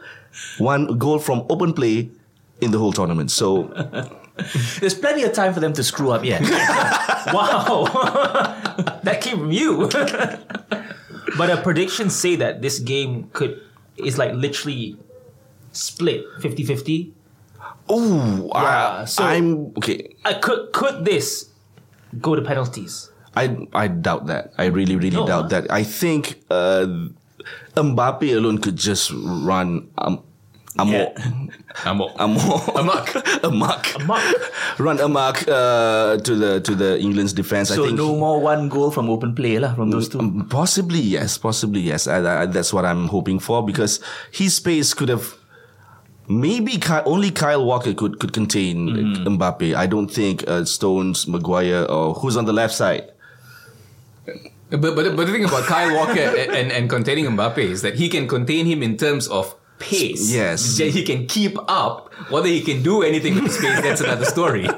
one 0.57 0.97
goal 0.97 1.19
from 1.19 1.45
open 1.47 1.73
play 1.73 2.09
in 2.59 2.71
the 2.71 2.79
whole 2.79 2.91
tournament. 2.91 3.29
So 3.29 3.65
There's 4.79 4.95
plenty 4.95 5.23
of 5.23 5.33
time 5.33 5.53
for 5.53 5.59
them 5.59 5.73
to 5.73 5.83
screw 5.83 6.11
up 6.11 6.23
yet. 6.23 6.41
wow, 7.33 7.85
that 9.03 9.19
came 9.21 9.37
from 9.37 9.51
you. 9.51 9.89
but 11.37 11.49
uh, 11.49 11.61
predictions 11.61 12.15
say 12.15 12.35
that 12.37 12.61
this 12.61 12.79
game 12.79 13.29
could 13.33 13.61
is 13.97 14.17
like 14.17 14.33
literally 14.33 14.97
split 15.71 16.23
50-50. 16.39 17.11
Ooh, 17.91 18.49
Yeah, 18.53 19.01
I, 19.01 19.05
so- 19.05 19.23
I'm 19.25 19.73
okay. 19.81 20.15
Uh, 20.25 20.37
could 20.39 20.71
could 20.73 21.05
this 21.05 21.49
go 22.21 22.35
to 22.35 22.41
penalties? 22.41 23.09
I 23.35 23.67
I 23.73 23.87
doubt 23.89 24.27
that. 24.27 24.53
I 24.57 24.69
really 24.73 24.95
really 24.95 25.15
No, 25.17 25.25
doubt 25.25 25.49
huh? 25.49 25.61
that. 25.61 25.71
I 25.71 25.83
think 25.83 26.41
uh, 26.49 26.85
Mbappe 27.75 28.25
alone 28.35 28.57
could 28.59 28.75
just 28.75 29.11
run 29.15 29.87
um, 29.97 30.21
amok, 30.79 31.11
Amok. 31.85 32.11
amok, 32.19 32.55
Amok. 32.75 33.07
amok, 33.43 33.83
Amok. 33.99 34.23
run 34.79 34.97
amok 34.99 35.43
uh, 35.47 36.17
to 36.23 36.35
the 36.35 36.61
to 36.61 36.75
the 36.75 36.97
England's 36.99 37.33
defense. 37.33 37.71
I 37.71 37.75
so 37.75 37.85
think 37.85 37.97
no 37.97 38.15
more 38.15 38.39
one 38.39 38.69
goal 38.69 38.91
from 38.91 39.09
open 39.09 39.33
play 39.35 39.59
lah 39.59 39.73
from 39.75 39.89
those 39.91 40.07
two. 40.09 40.19
Um, 40.19 40.47
Possibly 40.49 40.99
yes, 40.99 41.37
possibly 41.37 41.81
yes. 41.81 42.07
I, 42.07 42.43
I, 42.43 42.45
that's 42.45 42.71
what 42.73 42.85
I'm 42.85 43.07
hoping 43.07 43.39
for 43.39 43.63
because 43.65 43.99
his 44.31 44.55
space 44.55 44.93
could 44.93 45.09
have. 45.09 45.38
Maybe 46.29 46.77
Ky- 46.77 47.01
only 47.05 47.31
Kyle 47.31 47.65
Walker 47.65 47.93
could 47.93 48.19
could 48.19 48.33
contain 48.33 48.87
Mm-hmm. 48.89 49.27
Mbappe. 49.37 49.73
I 49.75 49.87
don't 49.87 50.07
think 50.07 50.47
uh, 50.47 50.63
Stones, 50.63 51.27
Maguire, 51.27 51.85
or 51.89 52.13
who's 52.13 52.37
on 52.37 52.45
the 52.45 52.53
left 52.53 52.73
side. 52.75 53.09
But, 54.69 54.81
but 54.81 54.95
but 54.95 55.25
the 55.25 55.31
thing 55.33 55.43
about 55.45 55.63
Kyle 55.65 55.89
Walker 55.95 56.19
and, 56.41 56.51
and, 56.53 56.71
and 56.71 56.89
containing 56.89 57.25
Mbappe 57.25 57.57
is 57.57 57.81
that 57.81 57.95
he 57.95 58.09
can 58.09 58.27
contain 58.27 58.67
him 58.67 58.83
in 58.83 58.95
terms 58.97 59.27
of 59.27 59.55
pace. 59.79 60.31
Yes. 60.31 60.77
That 60.77 60.91
he 60.91 61.01
can 61.03 61.25
keep 61.25 61.57
up. 61.67 62.13
Whether 62.29 62.47
he 62.47 62.61
can 62.61 62.83
do 62.83 63.01
anything 63.01 63.41
with 63.41 63.51
space, 63.51 63.81
that's 63.81 64.01
another 64.01 64.25
story. 64.25 64.67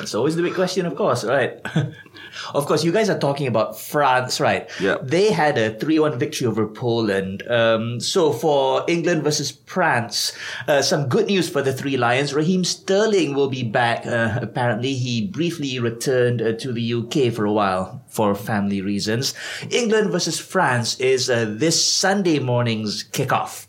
It's 0.00 0.14
always 0.14 0.34
the 0.34 0.42
big 0.42 0.54
question, 0.54 0.86
of 0.86 0.96
course, 0.96 1.24
right? 1.24 1.60
of 2.54 2.66
course, 2.66 2.84
you 2.84 2.92
guys 2.92 3.10
are 3.10 3.18
talking 3.18 3.46
about 3.46 3.78
France, 3.78 4.40
right? 4.40 4.68
Yeah. 4.80 4.96
They 5.02 5.32
had 5.32 5.58
a 5.58 5.74
3-1 5.74 6.18
victory 6.18 6.46
over 6.46 6.66
Poland. 6.66 7.42
Um, 7.48 8.00
so 8.00 8.32
for 8.32 8.84
England 8.88 9.22
versus 9.22 9.50
France, 9.50 10.32
uh, 10.68 10.82
some 10.82 11.08
good 11.08 11.26
news 11.26 11.48
for 11.48 11.62
the 11.62 11.72
Three 11.72 11.96
Lions. 11.96 12.34
Raheem 12.34 12.64
Sterling 12.64 13.34
will 13.34 13.48
be 13.48 13.62
back. 13.62 14.06
Uh, 14.06 14.38
apparently, 14.40 14.94
he 14.94 15.26
briefly 15.26 15.78
returned 15.78 16.42
uh, 16.42 16.52
to 16.54 16.72
the 16.72 16.94
UK 16.94 17.32
for 17.32 17.44
a 17.44 17.52
while 17.52 18.02
for 18.08 18.34
family 18.34 18.80
reasons. 18.80 19.34
England 19.70 20.10
versus 20.10 20.38
France 20.38 20.98
is 21.00 21.30
uh, 21.30 21.46
this 21.48 21.84
Sunday 21.84 22.38
morning's 22.38 23.04
kickoff. 23.04 23.66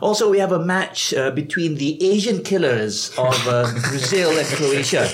Also, 0.00 0.30
we 0.30 0.38
have 0.38 0.52
a 0.52 0.58
match 0.58 1.12
uh, 1.12 1.30
between 1.30 1.74
the 1.74 2.02
Asian 2.02 2.42
killers 2.42 3.10
of 3.18 3.36
uh, 3.46 3.70
Brazil 3.88 4.30
and 4.38 4.46
Croatia. 4.48 5.08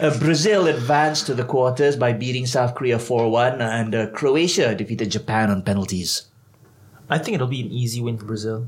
Uh, 0.00 0.18
Brazil 0.18 0.66
advanced 0.66 1.26
to 1.26 1.34
the 1.34 1.44
quarters 1.44 1.96
by 1.96 2.12
beating 2.12 2.44
South 2.46 2.74
Korea 2.74 2.98
4-1 2.98 3.60
and 3.60 3.94
uh, 3.94 4.06
Croatia 4.08 4.74
defeated 4.74 5.10
Japan 5.10 5.50
on 5.50 5.62
penalties. 5.62 6.26
I 7.08 7.18
think 7.18 7.36
it'll 7.36 7.46
be 7.46 7.62
an 7.62 7.70
easy 7.70 8.00
win 8.00 8.18
for 8.18 8.26
Brazil. 8.26 8.66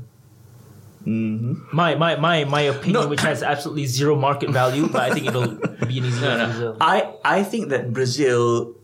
My, 1.05 1.95
my 1.95 2.17
my 2.17 2.43
my 2.43 2.61
opinion, 2.61 3.07
which 3.07 3.21
has 3.21 3.41
absolutely 3.41 3.85
zero 3.85 4.17
market 4.17 4.49
value, 4.49 4.89
but 4.89 5.09
I 5.09 5.13
think 5.13 5.27
it'll 5.27 5.55
be 5.87 5.99
an 5.99 6.05
easy 6.05 6.19
win 6.21 6.39
for 6.39 6.45
Brazil. 6.47 6.77
I, 6.81 7.13
I 7.23 7.43
think 7.43 7.69
that 7.69 7.93
Brazil 7.93 8.75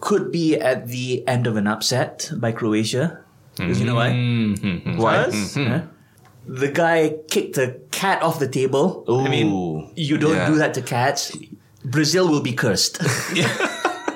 could 0.00 0.30
be 0.30 0.56
at 0.56 0.88
the 0.88 1.26
end 1.26 1.46
of 1.46 1.56
an 1.56 1.66
upset 1.66 2.30
by 2.36 2.52
Croatia. 2.52 3.24
Because 3.58 3.80
you 3.80 3.86
know 3.86 3.94
why? 3.96 4.10
Mm-hmm. 4.10 4.96
Why? 4.98 5.24
Because- 5.26 5.54
Huh? 5.54 5.82
The 6.50 6.68
guy 6.72 7.14
kicked 7.28 7.58
a 7.58 7.76
cat 7.90 8.22
off 8.22 8.38
the 8.38 8.48
table. 8.48 9.04
I 9.06 9.28
mean, 9.28 9.92
you 9.96 10.16
don't 10.16 10.34
yeah. 10.34 10.48
do 10.48 10.56
that 10.56 10.72
to 10.74 10.82
cats. 10.82 11.36
Brazil 11.84 12.26
will 12.28 12.40
be 12.42 12.52
cursed. 12.54 13.02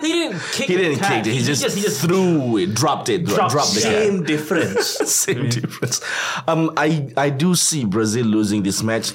He 0.03 0.09
didn't 0.09 0.41
kick. 0.51 0.67
He 0.69 0.77
didn't 0.77 0.95
the 0.95 0.99
kick 0.99 1.09
catch. 1.09 1.27
it. 1.29 1.33
He 1.33 1.39
just, 1.45 1.77
he 1.77 1.81
just 1.81 2.01
threw 2.01 2.57
it, 2.57 2.75
dropped 2.75 3.09
it, 3.09 3.25
Dropped 3.25 3.53
dropped 3.53 3.75
the 3.75 3.83
catch. 3.83 3.93
Same 3.93 4.25
difference. 4.33 4.87
Same 4.89 5.49
difference. 5.49 6.01
Um, 6.49 6.73
I 6.77 7.09
I 7.17 7.31
do 7.31 7.55
see 7.55 7.85
Brazil 7.85 8.27
losing 8.27 8.65
this 8.65 8.83
match, 8.83 9.13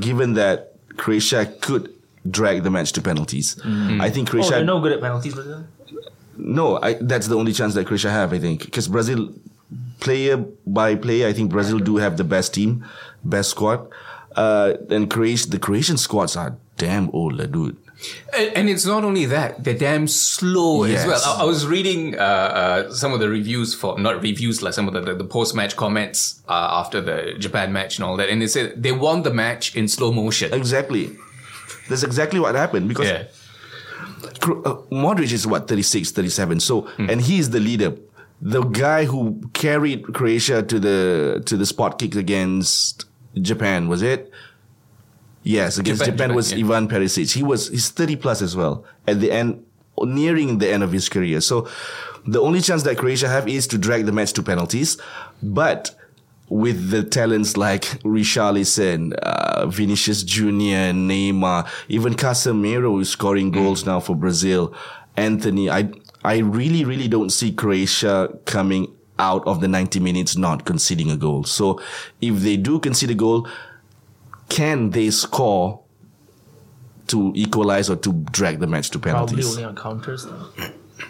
given 0.00 0.34
that 0.34 0.72
Croatia 0.96 1.46
could 1.60 1.94
drag 2.28 2.64
the 2.64 2.70
match 2.70 2.90
to 2.94 3.02
penalties. 3.02 3.54
Mm-hmm. 3.54 4.00
I 4.00 4.10
think 4.10 4.26
Oh, 4.28 4.30
Croatia. 4.32 4.50
they're 4.50 4.64
no 4.64 4.80
good 4.80 4.92
at 4.92 5.00
penalties, 5.00 5.32
Brazil. 5.34 5.64
No, 6.36 6.82
I, 6.82 6.94
that's 6.94 7.28
the 7.28 7.36
only 7.36 7.52
chance 7.52 7.74
that 7.74 7.86
Croatia 7.86 8.10
have. 8.10 8.32
I 8.32 8.40
think 8.40 8.64
because 8.64 8.88
Brazil, 8.88 9.32
player 10.00 10.36
by 10.66 10.94
player, 10.94 11.28
I 11.28 11.32
think 11.32 11.50
Brazil 11.50 11.78
do 11.78 11.96
have 11.96 12.16
the 12.16 12.24
best 12.24 12.54
team, 12.54 12.84
best 13.24 13.50
squad. 13.50 13.86
Uh, 14.34 14.74
and 14.90 15.10
Croatia, 15.10 15.48
the 15.48 15.58
Croatian 15.58 15.96
squads 15.96 16.36
are 16.36 16.56
damn 16.76 17.08
old, 17.10 17.38
dude. 17.52 17.76
And, 18.54 18.68
it's 18.68 18.84
not 18.84 19.04
only 19.04 19.24
that; 19.24 19.64
they're 19.64 19.72
damn 19.78 20.06
slow 20.06 20.84
Yes. 20.84 21.00
as 21.00 21.06
well. 21.06 21.22
I, 21.24 21.42
I 21.42 21.44
was 21.44 21.66
reading 21.66 22.14
uh, 22.14 22.18
uh, 22.20 22.92
some 22.92 23.14
of 23.14 23.20
the 23.20 23.28
reviews 23.30 23.74
for 23.74 23.98
not 23.98 24.20
reviews, 24.22 24.60
like 24.62 24.74
some 24.74 24.86
of 24.86 24.92
the, 24.92 25.00
the, 25.00 25.14
the 25.14 25.24
post-match 25.24 25.76
comments 25.76 26.42
uh, 26.46 26.52
after 26.72 27.00
the 27.00 27.34
Japan 27.38 27.72
match 27.72 27.96
and 27.96 28.04
all 28.04 28.18
that, 28.18 28.28
and 28.28 28.42
they 28.42 28.48
said 28.48 28.82
they 28.82 28.92
won 28.92 29.22
the 29.22 29.32
match 29.32 29.74
in 29.74 29.88
slow 29.88 30.12
motion. 30.12 30.52
Exactly. 30.52 31.16
That's 31.88 32.02
exactly 32.02 32.38
what 32.38 32.54
happened 32.54 32.88
because 32.88 33.06
Yeah. 33.08 33.24
Uh, 34.42 34.76
Modric 34.92 35.32
is 35.32 35.46
what 35.46 35.66
36, 35.66 36.10
37. 36.10 36.60
So 36.60 36.88
and 36.98 37.20
he 37.20 37.38
is 37.38 37.50
the 37.50 37.60
leader. 37.60 37.94
The 38.40 38.62
guy 38.62 39.04
who 39.04 39.40
carried 39.54 40.12
Croatia 40.14 40.62
to 40.62 40.78
the 40.78 41.42
to 41.46 41.56
the 41.56 41.66
spot 41.66 41.98
kick 41.98 42.14
against 42.14 43.06
Japan 43.34 43.88
was 43.88 44.02
it? 44.02 44.30
Yes, 45.42 45.78
against 45.78 46.00
Japan, 46.00 46.12
Japan, 46.12 46.28
Japan, 46.28 46.36
was 46.36 46.52
yeah. 46.52 46.64
Ivan 46.64 46.88
Perisic. 46.88 47.32
He 47.32 47.42
was 47.42 47.68
he's 47.68 47.90
30 47.90 48.16
plus 48.16 48.42
as 48.42 48.56
well 48.56 48.84
at 49.06 49.20
the 49.20 49.30
end, 49.30 49.64
nearing 49.98 50.58
the 50.58 50.68
end 50.68 50.82
of 50.82 50.92
his 50.92 51.08
career. 51.08 51.40
So 51.40 51.68
the 52.26 52.40
only 52.40 52.60
chance 52.60 52.82
that 52.82 52.98
Croatia 52.98 53.28
have 53.28 53.48
is 53.48 53.66
to 53.68 53.78
drag 53.78 54.06
the 54.06 54.12
match 54.12 54.32
to 54.34 54.42
penalties, 54.42 54.98
but 55.42 55.94
with 56.48 56.90
the 56.90 57.02
talents 57.02 57.56
like 57.56 57.82
Richarlison, 58.02 59.14
uh, 59.14 59.66
Vinicius 59.66 60.22
Junior, 60.22 60.92
Neymar, 60.92 61.68
even 61.88 62.14
Casemiro 62.14 63.00
is 63.00 63.10
scoring 63.10 63.50
goals 63.50 63.84
now 63.84 64.00
for 64.00 64.14
Brazil. 64.14 64.74
Antony, 65.16 65.70
I 65.70 65.90
I 66.26 66.38
really 66.38 66.84
really 66.84 67.08
don't 67.08 67.30
see 67.30 67.52
Croatia 67.52 68.36
coming 68.46 68.92
out 69.18 69.46
of 69.46 69.60
the 69.60 69.68
90 69.68 70.00
minutes 70.00 70.36
not 70.36 70.64
conceding 70.64 71.10
a 71.10 71.16
goal. 71.16 71.44
So 71.44 71.80
if 72.20 72.40
they 72.40 72.56
do 72.56 72.78
concede 72.80 73.10
a 73.10 73.14
goal, 73.14 73.48
can 74.48 74.90
they 74.90 75.10
score 75.10 75.80
to 77.06 77.32
equalize 77.34 77.88
or 77.88 77.96
to 77.96 78.12
drag 78.12 78.58
the 78.58 78.66
match 78.66 78.90
to 78.90 78.98
penalties? 78.98 79.46
Probably 79.46 79.64
only 79.64 79.64
on 79.64 79.76
counters. 79.76 80.24
though. 80.26 80.48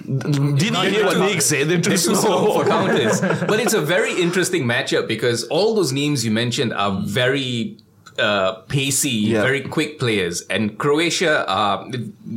Didn't 0.05 0.61
you 0.61 0.91
hear 0.91 1.07
what 1.07 1.19
Nick 1.19 1.41
said? 1.43 1.69
They're 1.69 1.81
too 1.81 1.91
They're 1.91 1.99
too 1.99 2.15
slow 2.15 2.15
slow. 2.15 2.63
for 2.63 2.69
counters. 2.69 3.21
But 3.51 3.59
it's 3.61 3.75
a 3.75 3.81
very 3.81 4.21
interesting 4.21 4.65
matchup 4.65 5.09
because 5.09 5.45
all 5.45 5.75
those 5.75 5.93
names 5.93 6.25
you 6.25 6.31
mentioned 6.31 6.73
are 6.75 7.01
very 7.03 7.79
uh, 8.19 8.63
pacey, 8.69 9.11
Yeah. 9.11 9.43
very 9.43 9.61
quick 9.63 9.99
players. 9.99 10.43
And 10.51 10.77
Croatia, 10.79 11.49
uh, 11.49 11.89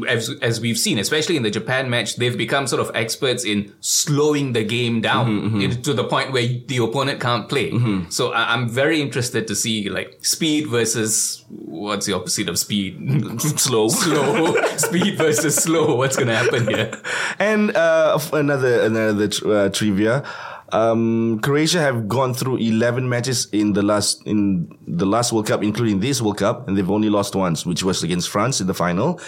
as, 0.08 0.30
as 0.42 0.60
we've 0.62 0.78
seen, 0.78 0.98
especially 1.00 1.38
in 1.38 1.44
the 1.44 1.52
Japan 1.52 1.90
match, 1.90 2.16
they've 2.18 2.38
become 2.38 2.68
sort 2.68 2.82
of 2.82 2.92
experts 2.96 3.44
in 3.46 3.74
slowing 3.82 4.54
the 4.54 4.64
game 4.64 5.02
down 5.02 5.28
Mm-hmm, 5.30 5.62
it- 5.62 5.84
to 5.84 5.94
the 5.94 6.04
point 6.04 6.32
where 6.32 6.48
the 6.68 6.78
opponent 6.78 7.20
can't 7.20 7.48
play. 7.50 7.72
So 8.10 8.32
I- 8.34 8.54
I'm 8.54 8.70
very 8.70 9.02
interested 9.02 9.48
to 9.48 9.56
see 9.56 9.90
like 9.90 10.18
speed 10.26 10.68
versus 10.68 11.44
what's 11.50 12.06
the 12.06 12.14
opposite 12.14 12.50
of 12.50 12.58
speed? 12.60 12.98
Slow. 13.42 13.90
slow. 13.90 14.56
speed 14.78 15.18
versus 15.18 15.56
slow. 15.56 15.96
What's 15.96 16.16
going 16.16 16.28
to 16.30 16.36
happen 16.36 16.68
here? 16.68 16.92
And 17.40 17.76
uh, 17.76 18.20
another 18.34 18.82
another 18.82 19.28
tr- 19.28 19.52
uh, 19.54 19.70
trivia. 19.70 20.24
Um, 20.72 21.40
Croatia 21.42 21.80
have 21.80 22.08
gone 22.08 22.34
through 22.34 22.58
11 22.58 23.08
matches 23.10 23.48
in 23.52 23.74
the 23.74 23.82
last 23.82 24.22
in 24.26 24.78
the 24.88 25.06
last 25.06 25.32
World 25.34 25.48
Cup, 25.48 25.64
including 25.64 26.00
this 26.00 26.22
World 26.22 26.38
Cup, 26.38 26.68
and 26.68 26.78
they've 26.78 26.90
only 26.90 27.10
lost 27.10 27.36
once, 27.36 27.66
which 27.66 27.84
was 27.84 28.04
against 28.04 28.30
France 28.30 28.62
in 28.62 28.68
the 28.68 28.74
final. 28.74 29.20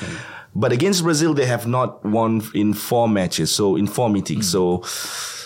But 0.54 0.72
against 0.72 1.04
Brazil, 1.04 1.34
they 1.34 1.46
have 1.46 1.66
not 1.66 2.04
won 2.06 2.42
in 2.54 2.74
four 2.74 3.08
matches, 3.08 3.56
so 3.56 3.76
in 3.78 3.88
four 3.88 4.10
meetings. 4.10 4.50
So, 4.50 4.84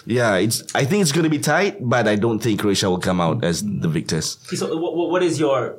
yeah, 0.05 0.35
it's 0.37 0.63
I 0.73 0.83
think 0.85 1.01
it's 1.03 1.11
going 1.11 1.25
to 1.25 1.29
be 1.29 1.39
tight, 1.39 1.77
but 1.79 2.07
I 2.07 2.15
don't 2.15 2.39
think 2.39 2.59
Croatia 2.59 2.89
will 2.89 2.99
come 2.99 3.21
out 3.21 3.43
as 3.43 3.61
the 3.63 3.87
victors. 3.87 4.37
So, 4.55 4.75
what, 4.77 4.95
what 4.95 5.21
is 5.23 5.39
your 5.39 5.77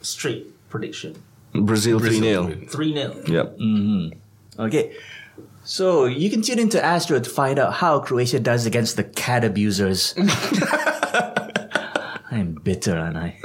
straight 0.00 0.46
prediction? 0.70 1.20
Brazil 1.54 1.98
3 1.98 2.18
0. 2.18 2.66
3 2.68 2.94
0. 2.94 3.22
Yep. 3.26 3.58
Okay. 4.58 4.92
So 5.64 6.06
you 6.06 6.28
can 6.28 6.42
tune 6.42 6.58
into 6.58 6.84
Astro 6.84 7.20
to 7.20 7.30
find 7.30 7.58
out 7.58 7.74
how 7.74 8.00
Croatia 8.00 8.40
does 8.40 8.66
against 8.66 8.96
the 8.96 9.04
cat 9.04 9.44
abusers. 9.44 10.14
I'm 12.30 12.54
bitter, 12.54 12.98
aren't 12.98 13.16
I? 13.16 13.38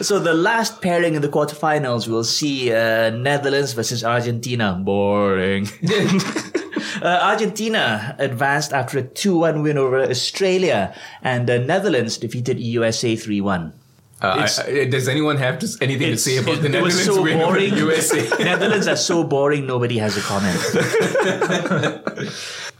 so 0.00 0.18
the 0.18 0.34
last 0.34 0.82
pairing 0.82 1.14
in 1.14 1.22
the 1.22 1.28
quarterfinals 1.28 2.08
we'll 2.08 2.24
see 2.24 2.72
uh, 2.72 3.10
Netherlands 3.10 3.72
versus 3.72 4.04
Argentina. 4.04 4.78
Boring. 4.84 5.68
uh, 7.02 7.20
Argentina 7.22 8.14
advanced 8.18 8.72
after 8.72 8.98
a 8.98 9.02
2-1 9.02 9.62
win 9.62 9.78
over 9.78 10.02
Australia, 10.02 10.94
and 11.22 11.48
the 11.48 11.58
Netherlands 11.58 12.18
defeated 12.18 12.60
USA 12.60 13.14
3-1. 13.16 13.72
Uh, 14.20 14.46
I- 14.48 14.62
I- 14.80 14.84
does 14.86 15.06
anyone 15.08 15.36
have 15.36 15.58
just 15.60 15.80
anything 15.82 16.10
to 16.10 16.18
say 16.18 16.38
about 16.38 16.60
the 16.60 16.66
it 16.76 16.82
was 16.82 16.96
Netherlands 16.96 17.04
so 17.04 17.22
win 17.22 17.38
boring. 17.38 17.70
the 17.70 17.76
USA? 17.76 18.28
Netherlands 18.44 18.86
are 18.88 18.96
so 18.96 19.22
boring, 19.24 19.66
nobody 19.66 19.98
has 19.98 20.16
a 20.16 20.20
comment. 20.22 20.58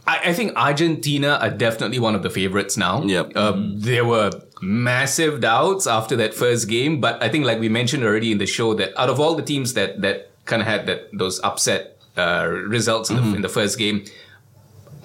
I, 0.07 0.19
I 0.29 0.33
think 0.33 0.55
Argentina 0.55 1.37
are 1.41 1.49
definitely 1.49 1.99
one 1.99 2.15
of 2.15 2.23
the 2.23 2.29
favorites 2.29 2.77
now. 2.77 3.03
Yep. 3.03 3.35
Um, 3.37 3.79
there 3.79 4.05
were 4.05 4.31
massive 4.61 5.39
doubts 5.41 5.87
after 5.87 6.15
that 6.17 6.33
first 6.33 6.67
game, 6.67 6.99
but 6.99 7.21
I 7.23 7.29
think, 7.29 7.45
like 7.45 7.59
we 7.59 7.69
mentioned 7.69 8.03
already 8.03 8.31
in 8.31 8.37
the 8.37 8.45
show, 8.47 8.73
that 8.73 8.97
out 8.99 9.09
of 9.09 9.19
all 9.19 9.35
the 9.35 9.43
teams 9.43 9.73
that 9.75 10.01
that 10.01 10.31
kind 10.45 10.61
of 10.61 10.67
had 10.67 10.87
that 10.87 11.09
those 11.13 11.39
upset 11.43 11.97
uh, 12.17 12.47
results 12.49 13.09
in, 13.09 13.15
the, 13.17 13.35
in 13.35 13.41
the 13.41 13.49
first 13.49 13.77
game. 13.77 14.03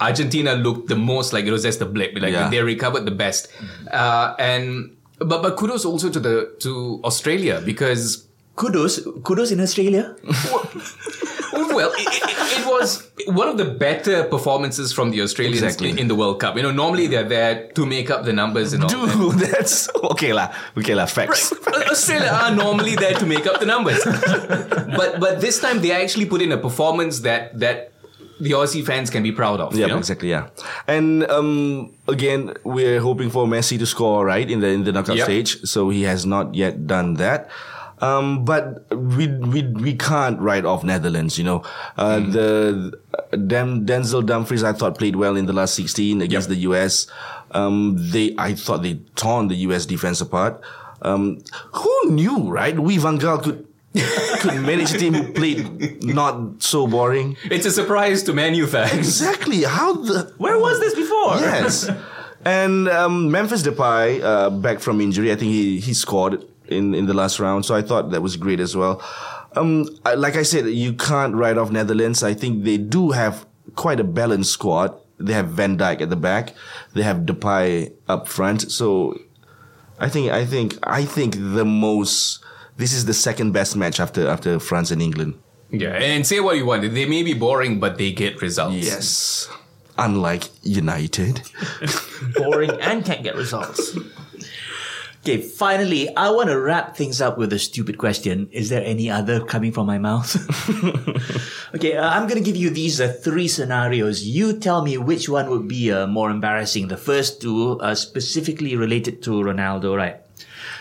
Argentina 0.00 0.54
looked 0.56 0.88
the 0.88 0.96
most 0.96 1.32
like 1.32 1.44
it 1.44 1.52
was 1.52 1.62
just 1.62 1.80
a 1.80 1.86
blip. 1.86 2.14
Like 2.18 2.32
Yeah. 2.32 2.48
they 2.50 2.60
recovered 2.62 3.04
the 3.04 3.12
best, 3.12 3.46
uh, 3.92 4.34
and 4.40 4.93
but 5.18 5.42
but 5.42 5.56
kudos 5.56 5.84
also 5.84 6.10
to 6.10 6.20
the 6.20 6.50
to 6.60 7.00
Australia 7.04 7.60
because 7.64 8.26
kudos, 8.56 9.00
kudos 9.22 9.50
in 9.50 9.60
Australia. 9.60 10.14
well, 11.74 11.90
it, 11.98 12.06
it, 12.06 12.60
it 12.60 12.66
was 12.66 13.10
one 13.26 13.48
of 13.48 13.56
the 13.58 13.64
better 13.64 14.24
performances 14.24 14.92
from 14.92 15.10
the 15.10 15.20
Australians 15.22 15.62
Exactly. 15.62 15.90
in, 15.90 15.98
in 15.98 16.08
the 16.08 16.14
World 16.14 16.38
Cup. 16.40 16.56
You 16.56 16.62
know, 16.62 16.70
normally 16.70 17.06
they're 17.06 17.28
there 17.28 17.68
to 17.74 17.86
make 17.86 18.10
up 18.10 18.24
the 18.24 18.32
numbers 18.32 18.72
and 18.72 18.84
all. 18.84 18.90
that. 18.90 19.50
That's 19.54 19.88
okay 20.14 20.32
lah. 20.32 20.52
Okay 20.78 20.94
lah. 20.94 21.06
Facts. 21.06 21.52
Australia 21.90 22.30
are 22.30 22.54
normally 22.54 22.94
there 22.96 23.14
to 23.14 23.26
make 23.26 23.46
up 23.46 23.58
the 23.60 23.66
numbers, 23.66 24.02
but 24.98 25.18
but 25.22 25.40
this 25.40 25.58
time 25.60 25.80
they 25.80 25.90
actually 25.92 26.26
put 26.26 26.42
in 26.42 26.50
a 26.52 26.58
performance 26.58 27.20
that 27.26 27.54
that 27.58 27.93
the 28.40 28.50
Aussie 28.52 28.84
fans 28.84 29.10
can 29.10 29.22
be 29.22 29.32
proud 29.32 29.60
of. 29.60 29.74
Yeah, 29.74 29.86
you 29.86 29.92
know? 29.92 29.98
exactly. 29.98 30.30
Yeah, 30.30 30.48
and 30.88 31.24
um, 31.30 31.92
again, 32.08 32.54
we're 32.64 33.00
hoping 33.00 33.30
for 33.30 33.46
Messi 33.46 33.78
to 33.78 33.86
score 33.86 34.24
right 34.26 34.48
in 34.50 34.60
the 34.60 34.68
in 34.68 34.84
the 34.84 34.92
knockout 34.92 35.16
Yep. 35.16 35.24
stage. 35.26 35.60
So 35.64 35.88
he 35.90 36.02
has 36.02 36.26
not 36.26 36.54
yet 36.54 36.86
done 36.86 37.14
that. 37.14 37.48
Um, 38.02 38.44
but 38.44 38.84
we 38.92 39.28
we 39.28 39.62
we 39.62 39.94
can't 39.94 40.40
write 40.40 40.64
off 40.66 40.82
Netherlands. 40.84 41.38
You 41.38 41.44
know, 41.44 41.62
uh, 41.96 42.18
Hmm. 42.20 42.30
the 42.32 42.98
Den, 43.46 43.86
Denzel 43.86 44.26
Dumfries 44.26 44.64
I 44.64 44.72
thought 44.72 44.98
played 44.98 45.16
well 45.16 45.36
in 45.36 45.46
the 45.46 45.52
last 45.54 45.74
sixteen 45.74 46.20
against 46.20 46.48
Yep. 46.50 46.56
the 46.58 46.62
US. 46.70 47.06
Um, 47.52 47.96
they 48.10 48.34
I 48.36 48.54
thought 48.54 48.82
they 48.82 48.98
torn 49.14 49.46
the 49.48 49.54
US 49.70 49.86
defense 49.86 50.20
apart. 50.20 50.60
Um, 51.02 51.38
who 51.72 52.10
knew, 52.10 52.50
right? 52.50 52.76
We 52.78 52.98
Van 52.98 53.18
Gaal 53.18 53.42
could 53.42 53.64
could 53.94 54.60
manage 54.62 54.92
a 54.92 54.98
team 54.98 55.14
who 55.14 55.32
played 55.32 56.04
not 56.04 56.62
so 56.62 56.86
boring. 56.86 57.36
It's 57.44 57.66
a 57.66 57.70
surprise 57.70 58.22
to 58.24 58.32
Manu 58.32 58.66
fans. 58.66 58.92
Exactly. 58.92 59.62
How 59.62 59.94
the 59.94 60.32
Where 60.38 60.58
was 60.58 60.80
this 60.80 60.94
before? 60.94 61.36
Yes. 61.36 61.90
and 62.44 62.88
um, 62.88 63.30
Memphis 63.30 63.62
Depay, 63.62 64.22
uh, 64.22 64.50
back 64.50 64.80
from 64.80 65.00
injury, 65.00 65.30
I 65.32 65.36
think 65.36 65.52
he, 65.52 65.80
he 65.80 65.94
scored 65.94 66.44
in, 66.66 66.94
in 66.94 67.06
the 67.06 67.14
last 67.14 67.38
round. 67.38 67.64
So 67.64 67.74
I 67.74 67.82
thought 67.82 68.10
that 68.10 68.20
was 68.20 68.36
great 68.36 68.60
as 68.60 68.76
well. 68.76 69.02
Um, 69.56 69.88
I, 70.04 70.14
like 70.14 70.36
I 70.36 70.42
said, 70.42 70.66
you 70.66 70.94
can't 70.94 71.34
write 71.34 71.56
off 71.56 71.70
Netherlands. 71.70 72.22
I 72.22 72.34
think 72.34 72.64
they 72.64 72.76
do 72.78 73.12
have 73.12 73.46
quite 73.76 74.00
a 74.00 74.04
balanced 74.04 74.50
squad. 74.50 74.98
They 75.18 75.32
have 75.32 75.48
Van 75.50 75.78
Dijk 75.78 76.00
at 76.00 76.10
the 76.10 76.16
back. 76.16 76.54
They 76.94 77.02
have 77.02 77.18
Depay 77.18 77.92
up 78.08 78.26
front. 78.26 78.72
So 78.72 79.16
I 80.00 80.08
think 80.08 80.32
I 80.32 80.44
think 80.44 80.76
I 80.82 81.04
think 81.04 81.36
the 81.36 81.64
most. 81.64 82.40
This 82.76 82.92
is 82.92 83.04
the 83.04 83.14
second 83.14 83.52
best 83.52 83.76
match 83.76 84.00
after 84.00 84.26
after 84.26 84.58
France 84.58 84.90
and 84.90 85.00
England. 85.00 85.38
Yeah, 85.70 85.94
and 85.94 86.26
say 86.26 86.40
what 86.40 86.56
you 86.56 86.66
want. 86.66 86.82
They 86.82 87.06
may 87.06 87.22
be 87.22 87.34
boring, 87.34 87.80
but 87.80 87.98
they 87.98 88.12
get 88.12 88.40
results. 88.42 88.76
Yes. 88.76 89.48
Unlike 89.96 90.50
United. 90.62 91.42
Boring 92.34 92.70
and 92.80 93.04
can't 93.04 93.22
get 93.22 93.36
results. 93.36 93.96
Okay, 95.22 95.40
finally, 95.40 96.14
I 96.16 96.30
want 96.30 96.50
to 96.50 96.58
wrap 96.60 96.96
things 96.96 97.22
up 97.22 97.38
with 97.38 97.52
a 97.52 97.58
stupid 97.58 97.96
question. 97.96 98.48
Is 98.50 98.68
there 98.68 98.82
any 98.84 99.08
other 99.08 99.40
coming 99.40 99.72
from 99.72 99.86
my 99.86 99.96
mouth? 99.96 100.34
okay, 101.74 101.96
uh, 101.96 102.10
I'm 102.10 102.26
going 102.26 102.42
to 102.42 102.44
give 102.44 102.56
you 102.60 102.70
these 102.70 103.00
uh, 103.00 103.08
three 103.08 103.48
scenarios. 103.48 104.24
You 104.24 104.58
tell 104.58 104.82
me 104.82 104.98
which 104.98 105.28
one 105.28 105.48
would 105.48 105.68
be 105.68 105.92
uh, 105.92 106.06
more 106.08 106.28
embarrassing. 106.28 106.88
The 106.88 106.98
first 106.98 107.40
two 107.40 107.78
are 107.80 107.94
specifically 107.94 108.76
related 108.76 109.22
to 109.22 109.30
Ronaldo, 109.30 109.96
right? 109.96 110.23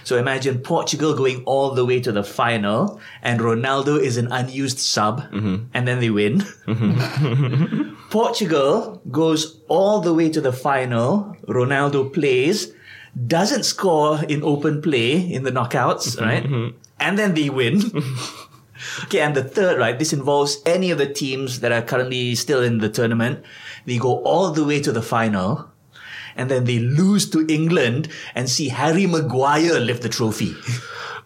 So 0.04 0.18
imagine 0.18 0.60
Portugal 0.60 1.14
going 1.14 1.44
all 1.46 1.72
the 1.72 1.86
way 1.86 2.00
to 2.02 2.12
the 2.12 2.24
final 2.24 3.00
and 3.22 3.40
Ronaldo 3.40 4.00
is 4.00 4.18
an 4.18 4.32
unused 4.32 4.80
sub 4.80 5.22
mm-hmm. 5.32 5.66
and 5.74 5.88
then 5.88 6.00
they 6.00 6.10
win. 6.10 6.40
Mm-hmm. 6.68 7.96
Portugal 8.10 9.02
goes 9.10 9.62
all 9.68 10.02
the 10.02 10.14
way 10.14 10.30
to 10.30 10.42
the 10.42 10.54
final. 10.54 11.36
Ronaldo 11.48 12.14
plays, 12.14 12.74
doesn't 13.28 13.64
score 13.64 14.24
in 14.26 14.44
open 14.44 14.82
play 14.82 15.18
in 15.18 15.44
the 15.44 15.52
knockouts, 15.52 16.16
mm-hmm. 16.16 16.24
right? 16.24 16.74
And 17.00 17.18
then 17.18 17.34
they 17.34 17.50
win. 17.50 17.82
okay, 19.04 19.20
and 19.20 19.36
the 19.36 19.44
third, 19.44 19.80
right? 19.80 19.98
This 19.98 20.14
involves 20.14 20.62
any 20.66 20.92
of 20.92 20.98
the 20.98 21.12
teams 21.12 21.60
that 21.62 21.72
are 21.72 21.82
currently 21.82 22.36
still 22.36 22.62
in 22.62 22.80
the 22.80 22.90
tournament. 22.90 23.44
They 23.86 23.98
go 23.98 24.22
all 24.24 24.52
the 24.52 24.64
way 24.64 24.82
to 24.82 24.92
the 24.92 25.02
final. 25.02 25.70
And 26.36 26.50
then 26.50 26.66
they 26.66 26.80
lose 26.80 27.30
to 27.32 27.46
England 27.48 28.08
and 28.36 28.50
see 28.50 28.70
Harry 28.70 29.06
Maguire 29.06 29.80
lift 29.80 30.02
the 30.04 30.10
trophy. 30.10 30.56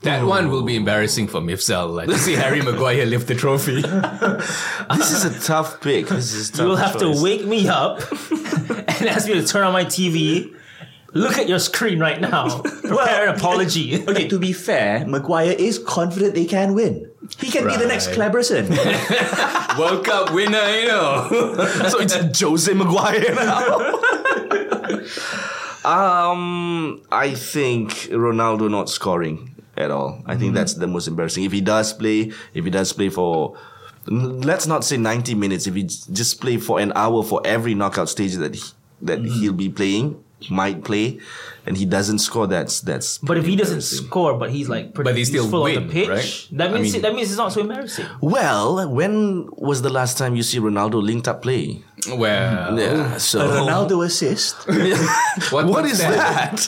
That 0.04 0.26
one 0.26 0.52
will 0.52 0.62
be 0.62 0.76
embarrassing 0.76 1.28
for 1.28 1.42
Mifzal. 1.42 1.94
Like 1.96 2.08
to 2.10 2.18
see 2.20 2.34
Harry 2.34 2.62
Maguire 2.62 3.06
lift 3.06 3.28
the 3.28 3.36
trophy. 3.36 3.82
This 4.98 5.12
is 5.12 5.26
a 5.26 5.40
tough 5.46 5.82
pick. 5.82 6.08
This 6.08 6.34
is 6.34 6.50
a 6.50 6.52
tough 6.52 6.62
You 6.62 6.68
will 6.70 6.76
have 6.78 7.00
choice. 7.00 7.18
to 7.18 7.24
wake 7.24 7.46
me 7.46 7.68
up 7.68 8.00
and 9.00 9.08
ask 9.10 9.28
me 9.28 9.34
to 9.36 9.46
turn 9.46 9.64
on 9.64 9.74
my 9.74 9.86
TV. 9.86 10.54
Look 11.14 11.38
at 11.40 11.48
your 11.50 11.58
screen 11.60 12.00
right 12.00 12.20
now. 12.22 12.62
Prepare 12.62 13.30
an 13.30 13.36
apology. 13.36 14.04
Okay, 14.08 14.28
to 14.28 14.38
be 14.38 14.54
fair, 14.54 15.06
Maguire 15.08 15.56
is 15.58 15.80
confident 15.80 16.36
they 16.36 16.46
can 16.46 16.76
win. 16.76 17.10
He 17.40 17.50
can 17.50 17.66
be 17.68 17.76
the 17.76 17.88
next 17.88 18.08
Right. 18.16 18.32
Kleberson. 18.32 18.70
World 19.80 20.06
Cup 20.06 20.32
winner, 20.34 20.68
you 20.78 20.88
know. 20.88 21.28
so 21.90 22.00
it's 22.00 22.14
Jose 22.40 22.72
Maguire 22.74 23.34
now. 23.34 23.80
Um, 25.88 27.02
I 27.12 27.34
think 27.34 27.90
Ronaldo 28.12 28.70
not 28.70 28.90
scoring 28.90 29.56
at 29.78 29.92
all. 29.92 30.22
I 30.26 30.36
think 30.36 30.54
that's 30.54 30.74
the 30.74 30.88
most 30.88 31.08
embarrassing. 31.08 31.44
If 31.46 31.52
he 31.52 31.62
does 31.62 31.94
play, 31.94 32.32
if 32.54 32.66
he 32.66 32.70
does 32.70 32.92
play 32.94 33.10
for, 33.10 33.58
let's 34.08 34.68
not 34.68 34.84
say 34.84 34.98
ninety 34.98 35.36
minutes. 35.36 35.68
If 35.68 35.76
he 35.76 35.84
just 35.84 36.42
play 36.42 36.58
for 36.58 36.80
an 36.80 36.92
hour 36.96 37.24
for 37.24 37.42
every 37.46 37.74
knockout 37.76 38.10
stage 38.10 38.34
that 38.36 38.56
he, 38.56 38.62
that 39.02 39.20
he'll 39.24 39.54
be 39.54 39.70
playing, 39.70 40.22
might 40.50 40.84
play, 40.84 41.20
and 41.66 41.78
he 41.78 41.86
doesn't 41.86 42.20
score, 42.20 42.48
that's 42.48 42.82
that's. 42.82 43.20
But 43.20 43.38
if 43.38 43.46
he 43.46 43.56
doesn't 43.56 43.82
score, 43.82 44.34
but 44.38 44.50
he's 44.52 44.68
like, 44.68 44.94
pretty, 44.94 45.10
But 45.10 45.16
they 45.16 45.24
still 45.24 45.44
he's 45.44 45.52
full 45.52 45.64
on 45.64 45.74
the 45.76 45.82
pitch, 45.94 46.10
right? 46.10 46.48
that 46.54 46.70
I 46.70 46.74
means 46.74 46.94
mean- 46.94 47.02
that 47.04 47.14
means 47.16 47.30
it's 47.30 47.38
not 47.38 47.54
so 47.54 47.62
embarrassing. 47.62 48.06
Well, 48.22 48.90
when 48.90 49.48
was 49.56 49.82
the 49.84 49.90
last 49.92 50.18
time 50.18 50.36
you 50.36 50.44
see 50.44 50.60
Ronaldo 50.60 51.02
linked 51.02 51.28
up 51.28 51.42
play? 51.44 51.84
Well, 52.10 52.80
Yeah, 52.80 53.18
so 53.18 53.40
A 53.42 53.44
Ronaldo 53.62 54.06
assist. 54.06 54.56
what, 55.52 55.66
what 55.66 55.84
what's 55.84 55.92
is 55.94 56.00
that? 56.00 56.68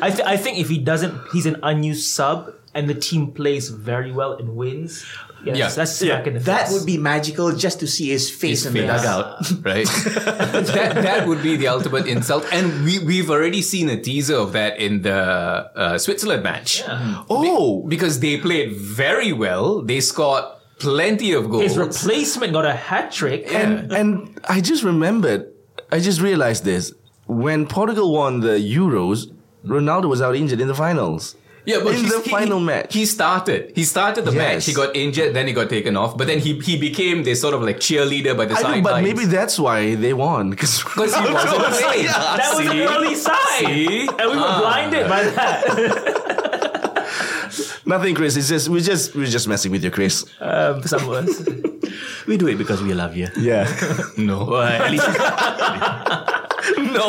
I, 0.00 0.10
th- 0.10 0.26
I 0.26 0.36
think 0.36 0.58
if 0.58 0.68
he 0.68 0.78
doesn't, 0.78 1.14
he's 1.32 1.46
an 1.46 1.56
unused 1.62 2.06
sub, 2.06 2.52
and 2.74 2.88
the 2.88 2.94
team 2.94 3.32
plays 3.32 3.68
very 3.70 4.12
well 4.12 4.32
and 4.34 4.56
wins. 4.56 5.04
Yes, 5.44 5.56
Yeah. 5.58 5.68
that's 5.68 5.92
smack 5.92 6.26
in 6.26 6.34
the 6.34 6.40
That 6.40 6.70
would 6.72 6.86
be 6.86 6.96
magical 6.96 7.52
just 7.52 7.80
to 7.80 7.86
see 7.86 8.08
his 8.08 8.30
face 8.30 8.64
His 8.64 8.66
in 8.66 8.72
the 8.72 8.86
dugout. 8.88 9.44
right? 9.62 9.86
that 9.86 10.94
that 11.04 11.28
would 11.28 11.42
be 11.42 11.56
the 11.56 11.68
ultimate 11.68 12.06
insult, 12.06 12.46
and 12.50 12.84
we 12.84 12.98
we've 12.98 13.28
already 13.30 13.60
seen 13.60 13.88
a 13.90 14.00
teaser 14.00 14.36
of 14.36 14.52
that 14.52 14.78
in 14.80 15.02
the 15.02 15.12
uh, 15.14 15.98
Switzerland 15.98 16.42
match. 16.42 16.82
oh, 16.88 17.84
because 17.88 18.20
they 18.20 18.38
played 18.38 18.72
very 18.72 19.32
well. 19.32 19.82
They 19.82 20.00
scored 20.00 20.44
plenty 20.78 21.32
of 21.32 21.50
goals. 21.50 21.62
His 21.64 21.76
replacement 21.78 22.52
got 22.52 22.64
a 22.66 22.72
hat 22.74 23.12
trick. 23.12 23.52
And 23.52 23.92
and 23.92 24.40
I 24.48 24.60
just 24.60 24.82
remembered, 24.82 25.46
I 25.92 25.98
just 26.00 26.20
realized 26.20 26.64
this. 26.64 26.92
When 27.26 27.66
Portugal 27.66 28.12
won 28.12 28.40
the 28.40 28.58
Euros, 28.58 29.32
Ronaldo 29.66 30.08
was 30.08 30.20
out 30.20 30.36
injured 30.36 30.60
in 30.60 30.68
the 30.68 30.74
finals. 30.74 31.36
yeah, 31.66 31.78
but 31.82 31.94
in 31.94 32.04
the 32.06 32.20
he- 32.20 32.30
final 32.30 32.58
he, 32.58 32.64
match. 32.66 32.92
he 32.92 33.06
started. 33.06 33.72
He 33.74 33.84
started 33.84 34.26
the 34.26 34.32
Yes. 34.32 34.42
match. 34.42 34.66
He 34.66 34.74
got 34.74 34.94
injured, 34.94 35.32
then 35.36 35.46
he 35.46 35.54
got 35.54 35.70
taken 35.70 35.96
off. 35.96 36.12
But 36.18 36.26
then 36.26 36.38
he 36.46 36.58
he 36.68 36.74
became 36.88 37.22
this 37.28 37.40
sort 37.40 37.54
of 37.56 37.62
like 37.68 37.78
cheerleader 37.86 38.36
by 38.36 38.44
the 38.44 38.54
I 38.54 38.60
sidelines. 38.62 38.84
but 38.88 39.02
maybe 39.02 39.24
that's 39.24 39.56
why 39.58 39.94
they 40.04 40.12
won 40.12 40.50
because 40.50 40.74
because 40.84 41.14
he 41.20 41.32
wasn't 41.38 41.64
playing. 41.80 42.06
that 42.06 42.50
was 42.52 42.66
an 42.66 42.72
See? 42.72 42.84
early 42.92 43.14
sign. 43.14 43.64
See? 43.64 44.00
And 44.20 44.26
we 44.32 44.36
were 44.42 44.52
Ah. 44.56 44.60
blinded 44.60 45.04
by 45.14 45.22
that. 45.38 46.20
nothing, 47.86 48.14
Chris. 48.14 48.36
It's 48.36 48.48
just 48.48 48.68
we're 48.68 48.80
just 48.80 49.14
we're 49.14 49.26
just 49.26 49.48
messing 49.48 49.72
with 49.72 49.84
you, 49.84 49.90
Chris. 49.90 50.24
um, 50.40 50.82
some 50.82 51.08
of 51.08 51.28
us. 51.28 51.48
We 52.26 52.38
do 52.38 52.48
it 52.48 52.56
because 52.56 52.82
we 52.82 52.94
love 52.94 53.14
you. 53.14 53.28
Yeah. 53.36 53.66
No. 54.16 54.46
Well, 54.46 54.62
at 54.82 54.90
least 54.90 55.06
no. 55.06 55.12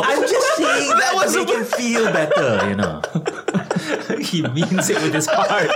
I'm 0.03 0.21
just 0.21 0.57
saying 0.57 0.89
that 0.89 1.11
was 1.15 1.33
to 1.33 1.45
make 1.45 1.55
him 1.55 1.63
feel 1.63 2.11
better, 2.11 2.69
you 2.69 2.75
know. 2.75 3.01
he 4.19 4.41
means 4.41 4.89
it 4.89 5.01
with 5.01 5.13
his 5.13 5.27
heart. 5.31 5.71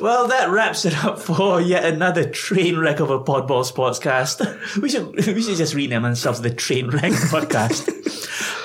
Well, 0.00 0.28
that 0.28 0.50
wraps 0.50 0.84
it 0.84 1.02
up 1.02 1.18
for 1.18 1.60
yet 1.62 1.86
another 1.86 2.28
train 2.28 2.78
wreck 2.78 3.00
of 3.00 3.08
a 3.10 3.18
Podball 3.18 3.64
Sportscast. 3.64 4.76
We 4.82 4.90
should 4.90 5.14
we 5.16 5.40
should 5.42 5.56
just 5.56 5.72
rename 5.74 6.04
ourselves 6.04 6.42
the 6.42 6.50
Train 6.50 6.90
Wreck 6.90 7.12
Podcast. 7.12 7.88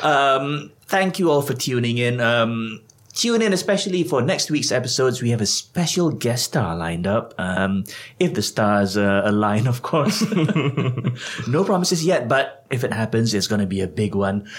um, 0.03 0.71
thank 0.87 1.17
you 1.19 1.31
all 1.31 1.41
for 1.41 1.53
tuning 1.53 1.97
in. 1.97 2.19
Um, 2.19 2.81
tune 3.19 3.41
in 3.41 3.51
especially 3.51 4.03
for 4.03 4.21
next 4.21 4.49
week's 4.49 4.71
episodes. 4.71 5.21
We 5.21 5.31
have 5.31 5.41
a 5.41 5.45
special 5.45 6.09
guest 6.09 6.45
star 6.45 6.75
lined 6.75 7.05
up. 7.05 7.33
Um, 7.37 7.83
if 8.17 8.33
the 8.33 8.41
stars 8.41 8.95
uh, 8.95 9.21
align, 9.25 9.67
of 9.67 9.81
course. 9.81 10.23
no 11.47 11.63
promises 11.65 12.05
yet, 12.05 12.29
but 12.29 12.65
if 12.69 12.83
it 12.83 12.93
happens, 12.93 13.33
it's 13.33 13.47
going 13.47 13.61
to 13.61 13.67
be 13.67 13.81
a 13.81 13.87
big 13.87 14.15
one. 14.15 14.49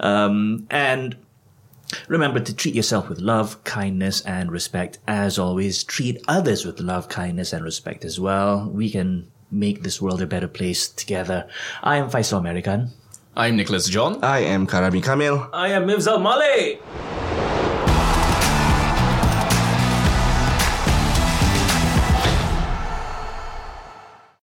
Um, 0.00 0.66
and 0.70 1.16
Remember 2.08 2.40
to 2.40 2.56
treat 2.56 2.74
yourself 2.74 3.08
with 3.08 3.18
love, 3.18 3.62
kindness, 3.62 4.22
and 4.22 4.50
respect. 4.50 4.98
As 5.06 5.38
always, 5.38 5.84
treat 5.84 6.24
others 6.26 6.64
with 6.64 6.80
love, 6.80 7.08
kindness, 7.08 7.52
and 7.52 7.62
respect 7.62 8.04
as 8.04 8.18
well. 8.18 8.68
We 8.68 8.90
can 8.90 9.30
make 9.50 9.82
this 9.82 10.00
world 10.00 10.22
a 10.22 10.26
better 10.26 10.48
place 10.48 10.88
together. 10.88 11.46
I 11.82 11.98
am 11.98 12.10
Faisal 12.10 12.38
American. 12.38 12.90
I'm 13.36 13.56
Nicholas 13.56 13.86
John. 13.88 14.24
I 14.24 14.40
am 14.40 14.66
Karami 14.66 15.04
Kamil. 15.04 15.50
I 15.52 15.68
am 15.68 15.86
Mivzal 15.86 16.20
Male. 16.20 17.23